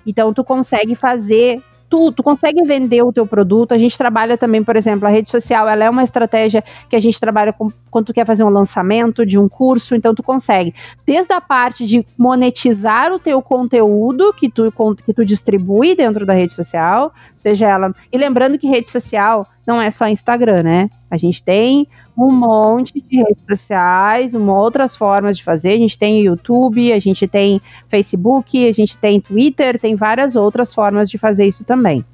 [0.05, 3.73] Então, tu consegue fazer tu, tu consegue vender o teu produto.
[3.73, 6.99] A gente trabalha também, por exemplo, a rede social, ela é uma estratégia que a
[6.99, 10.73] gente trabalha com, quando tu quer fazer um lançamento de um curso, então tu consegue.
[11.05, 14.73] Desde a parte de monetizar o teu conteúdo que tu,
[15.05, 17.93] que tu distribui dentro da rede social, seja ela...
[18.11, 20.89] E lembrando que rede social não é só Instagram, né?
[21.15, 21.87] A gente tem
[22.17, 25.73] um monte de redes sociais, uma outras formas de fazer.
[25.73, 30.73] A gente tem YouTube, a gente tem Facebook, a gente tem Twitter, tem várias outras
[30.73, 32.05] formas de fazer isso também.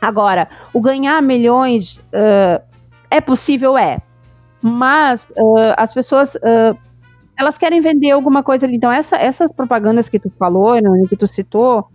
[0.00, 2.62] Agora, o ganhar milhões uh,
[3.10, 4.00] é possível, é.
[4.60, 6.76] Mas uh, as pessoas uh,
[7.38, 8.76] elas querem vender alguma coisa ali.
[8.76, 11.86] Então, essa, essas propagandas que tu falou, né, que tu citou,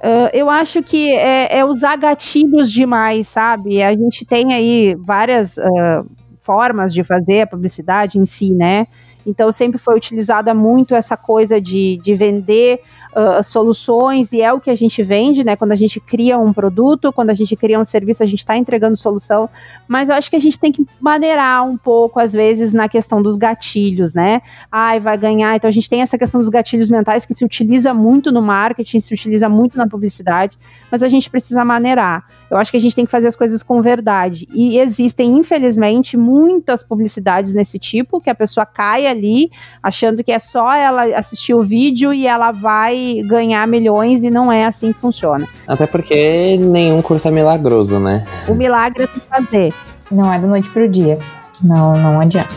[0.00, 3.82] Uh, eu acho que é, é, usar gatilhos demais, sabe?
[3.82, 6.04] A gente tem aí várias uh,
[6.42, 8.86] formas de fazer a publicidade em si, né?
[9.26, 12.80] Então sempre foi utilizada muito essa coisa de, de vender
[13.14, 15.56] uh, soluções e é o que a gente vende, né?
[15.56, 18.56] Quando a gente cria um produto, quando a gente cria um serviço, a gente está
[18.56, 19.48] entregando solução.
[19.86, 23.22] Mas eu acho que a gente tem que maneirar um pouco, às vezes, na questão
[23.22, 24.42] dos gatilhos, né?
[24.70, 25.54] Ai, vai ganhar.
[25.56, 29.00] Então a gente tem essa questão dos gatilhos mentais que se utiliza muito no marketing,
[29.00, 30.58] se utiliza muito na publicidade,
[30.94, 32.22] mas a gente precisa maneirar.
[32.48, 34.46] Eu acho que a gente tem que fazer as coisas com verdade.
[34.54, 39.50] E existem, infelizmente, muitas publicidades nesse tipo, que a pessoa cai ali
[39.82, 44.52] achando que é só ela assistir o vídeo e ela vai ganhar milhões e não
[44.52, 45.48] é assim que funciona.
[45.66, 48.24] Até porque nenhum curso é milagroso, né?
[48.46, 49.74] O milagre é tu fazer.
[50.12, 51.18] Não é da noite pro dia.
[51.60, 52.54] Não, não adianta.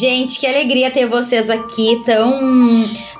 [0.00, 2.40] Gente, que alegria ter vocês aqui, tão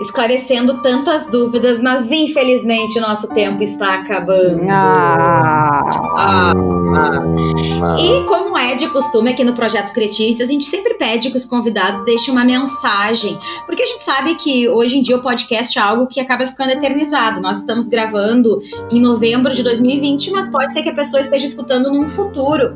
[0.01, 4.63] esclarecendo tantas dúvidas, mas infelizmente o nosso tempo está acabando.
[4.71, 5.83] Ah.
[6.17, 6.53] Ah,
[6.97, 7.97] ah.
[8.01, 11.45] E como é de costume aqui no Projeto Cretice, a gente sempre pede que os
[11.45, 15.83] convidados deixem uma mensagem, porque a gente sabe que hoje em dia o podcast é
[15.83, 17.43] algo que acaba ficando eternizado.
[17.43, 18.59] Nós estamos gravando
[18.91, 22.75] em novembro de 2020, mas pode ser que a pessoa esteja escutando num futuro.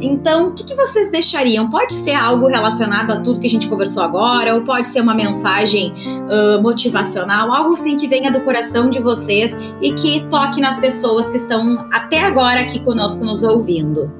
[0.00, 1.68] Então, o que, que vocês deixariam?
[1.68, 5.14] Pode ser algo relacionado a tudo que a gente conversou agora, ou pode ser uma
[5.14, 5.92] mensagem
[6.28, 11.28] uh, motivacional, algo assim que venha do coração de vocês e que toque nas pessoas
[11.28, 14.10] que estão até agora aqui conosco nos ouvindo.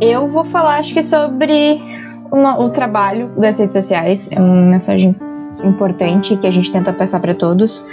[0.00, 1.80] Eu vou falar, acho que sobre
[2.30, 5.14] o, o trabalho das redes sociais, é uma mensagem
[5.64, 7.86] importante que a gente tenta passar para todos,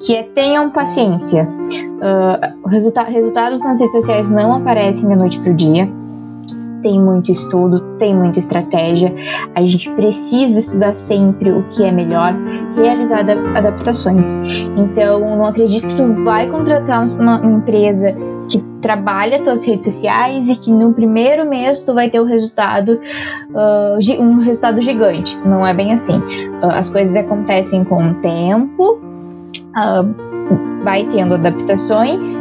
[0.00, 1.46] que é tenham paciência.
[1.46, 5.88] Uh, resulta resultados nas redes sociais não aparecem da noite para o dia
[6.82, 9.14] tem muito estudo, tem muita estratégia.
[9.54, 12.34] A gente precisa estudar sempre o que é melhor,
[12.74, 13.20] realizar
[13.54, 14.34] adaptações.
[14.76, 18.14] Então, não acredito que tu vai contratar uma empresa
[18.48, 22.98] que trabalha tuas redes sociais e que no primeiro mês tu vai ter um resultado
[23.50, 25.38] uh, um resultado gigante.
[25.44, 26.18] Não é bem assim.
[26.18, 29.09] Uh, as coisas acontecem com o tempo.
[29.70, 32.40] Uh, vai tendo adaptações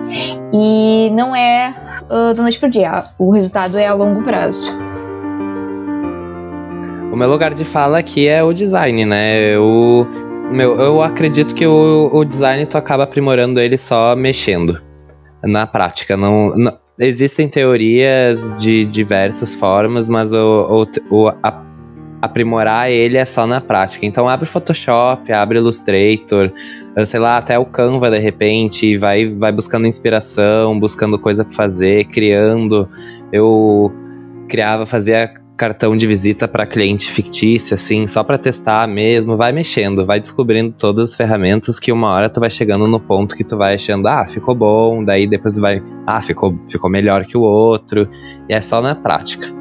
[0.53, 1.73] e não é
[2.05, 3.03] uh, da noite pro dia.
[3.17, 4.71] O resultado é a longo prazo.
[7.11, 9.55] O meu lugar de fala aqui é o design, né?
[9.55, 10.07] Eu,
[10.51, 14.79] meu, eu acredito que o, o design tu acaba aprimorando ele só mexendo
[15.43, 16.15] na prática.
[16.15, 21.63] Não, não existem teorias de diversas formas, mas o, o, o a,
[22.21, 24.05] aprimorar ele é só na prática.
[24.05, 26.51] Então abre Photoshop, abre Illustrator,
[26.95, 31.53] eh, sei lá, até o Canva de repente, vai, vai buscando inspiração, buscando coisa para
[31.53, 32.89] fazer, criando.
[33.31, 33.91] Eu
[34.47, 40.05] criava, fazia cartão de visita para cliente fictício, assim, só para testar mesmo, vai mexendo,
[40.05, 43.57] vai descobrindo todas as ferramentas que uma hora tu vai chegando no ponto que tu
[43.57, 48.09] vai achando, ah, ficou bom, daí depois vai, ah, ficou, ficou melhor que o outro,
[48.47, 49.58] e é só na prática.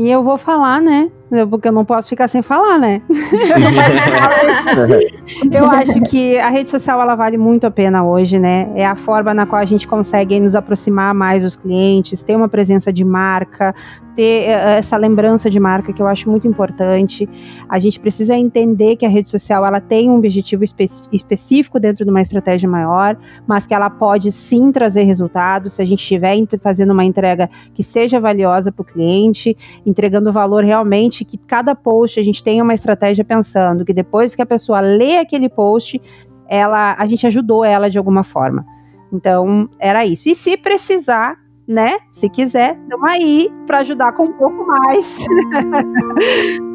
[0.00, 1.10] E eu vou falar, né?
[1.50, 3.02] Porque eu não posso ficar sem falar, né?
[5.52, 8.66] eu acho que a rede social ela vale muito a pena hoje, né?
[8.74, 12.48] É a forma na qual a gente consegue nos aproximar mais dos clientes, ter uma
[12.48, 13.74] presença de marca,
[14.14, 17.28] ter eh, essa lembrança de marca que eu acho muito importante.
[17.68, 22.04] A gente precisa entender que a rede social ela tem um objetivo espe específico dentro
[22.04, 26.34] de uma estratégia maior, mas que ela pode sim trazer resultados se a gente estiver
[26.62, 32.18] fazendo uma entrega que seja valiosa para o cliente, entregando valor realmente que cada post
[32.18, 36.00] a gente tenha uma estratégia pensando que depois que a pessoa lê aquele post,
[36.48, 38.64] ela a gente ajudou ela de alguma forma.
[39.12, 40.28] Então, era isso.
[40.28, 41.36] E se precisar,
[41.70, 41.98] né?
[42.10, 45.16] Se quiser, estamos aí para ajudar com um pouco mais.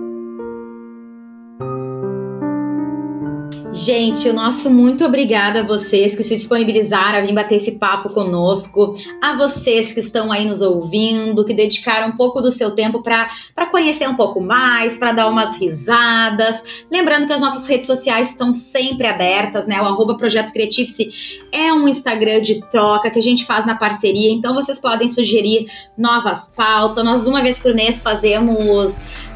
[3.76, 8.08] Gente, o nosso muito obrigada a vocês que se disponibilizaram a vir bater esse papo
[8.08, 13.04] conosco, a vocês que estão aí nos ouvindo, que dedicaram um pouco do seu tempo
[13.04, 13.28] para
[13.70, 16.86] conhecer um pouco mais, para dar umas risadas.
[16.90, 19.82] Lembrando que as nossas redes sociais estão sempre abertas, né?
[19.82, 24.32] O arroba Projeto Creativice é um Instagram de troca que a gente faz na parceria,
[24.32, 25.68] então vocês podem sugerir
[25.98, 27.04] novas pautas.
[27.04, 28.94] Nós, uma vez por mês, fazemos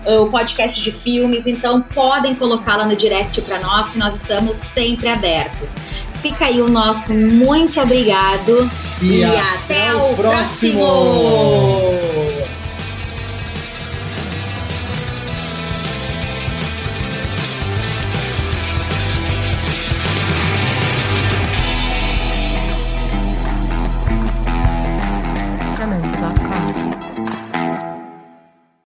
[0.07, 4.15] uh, o podcast de filmes, então podem colocar lá no direct para nós, que nós
[4.15, 5.75] estamos estamos sempre abertos.
[6.21, 8.69] Fica aí o nosso muito obrigado
[9.01, 10.85] e, e até, até, o próximo.
[10.85, 12.18] próximo.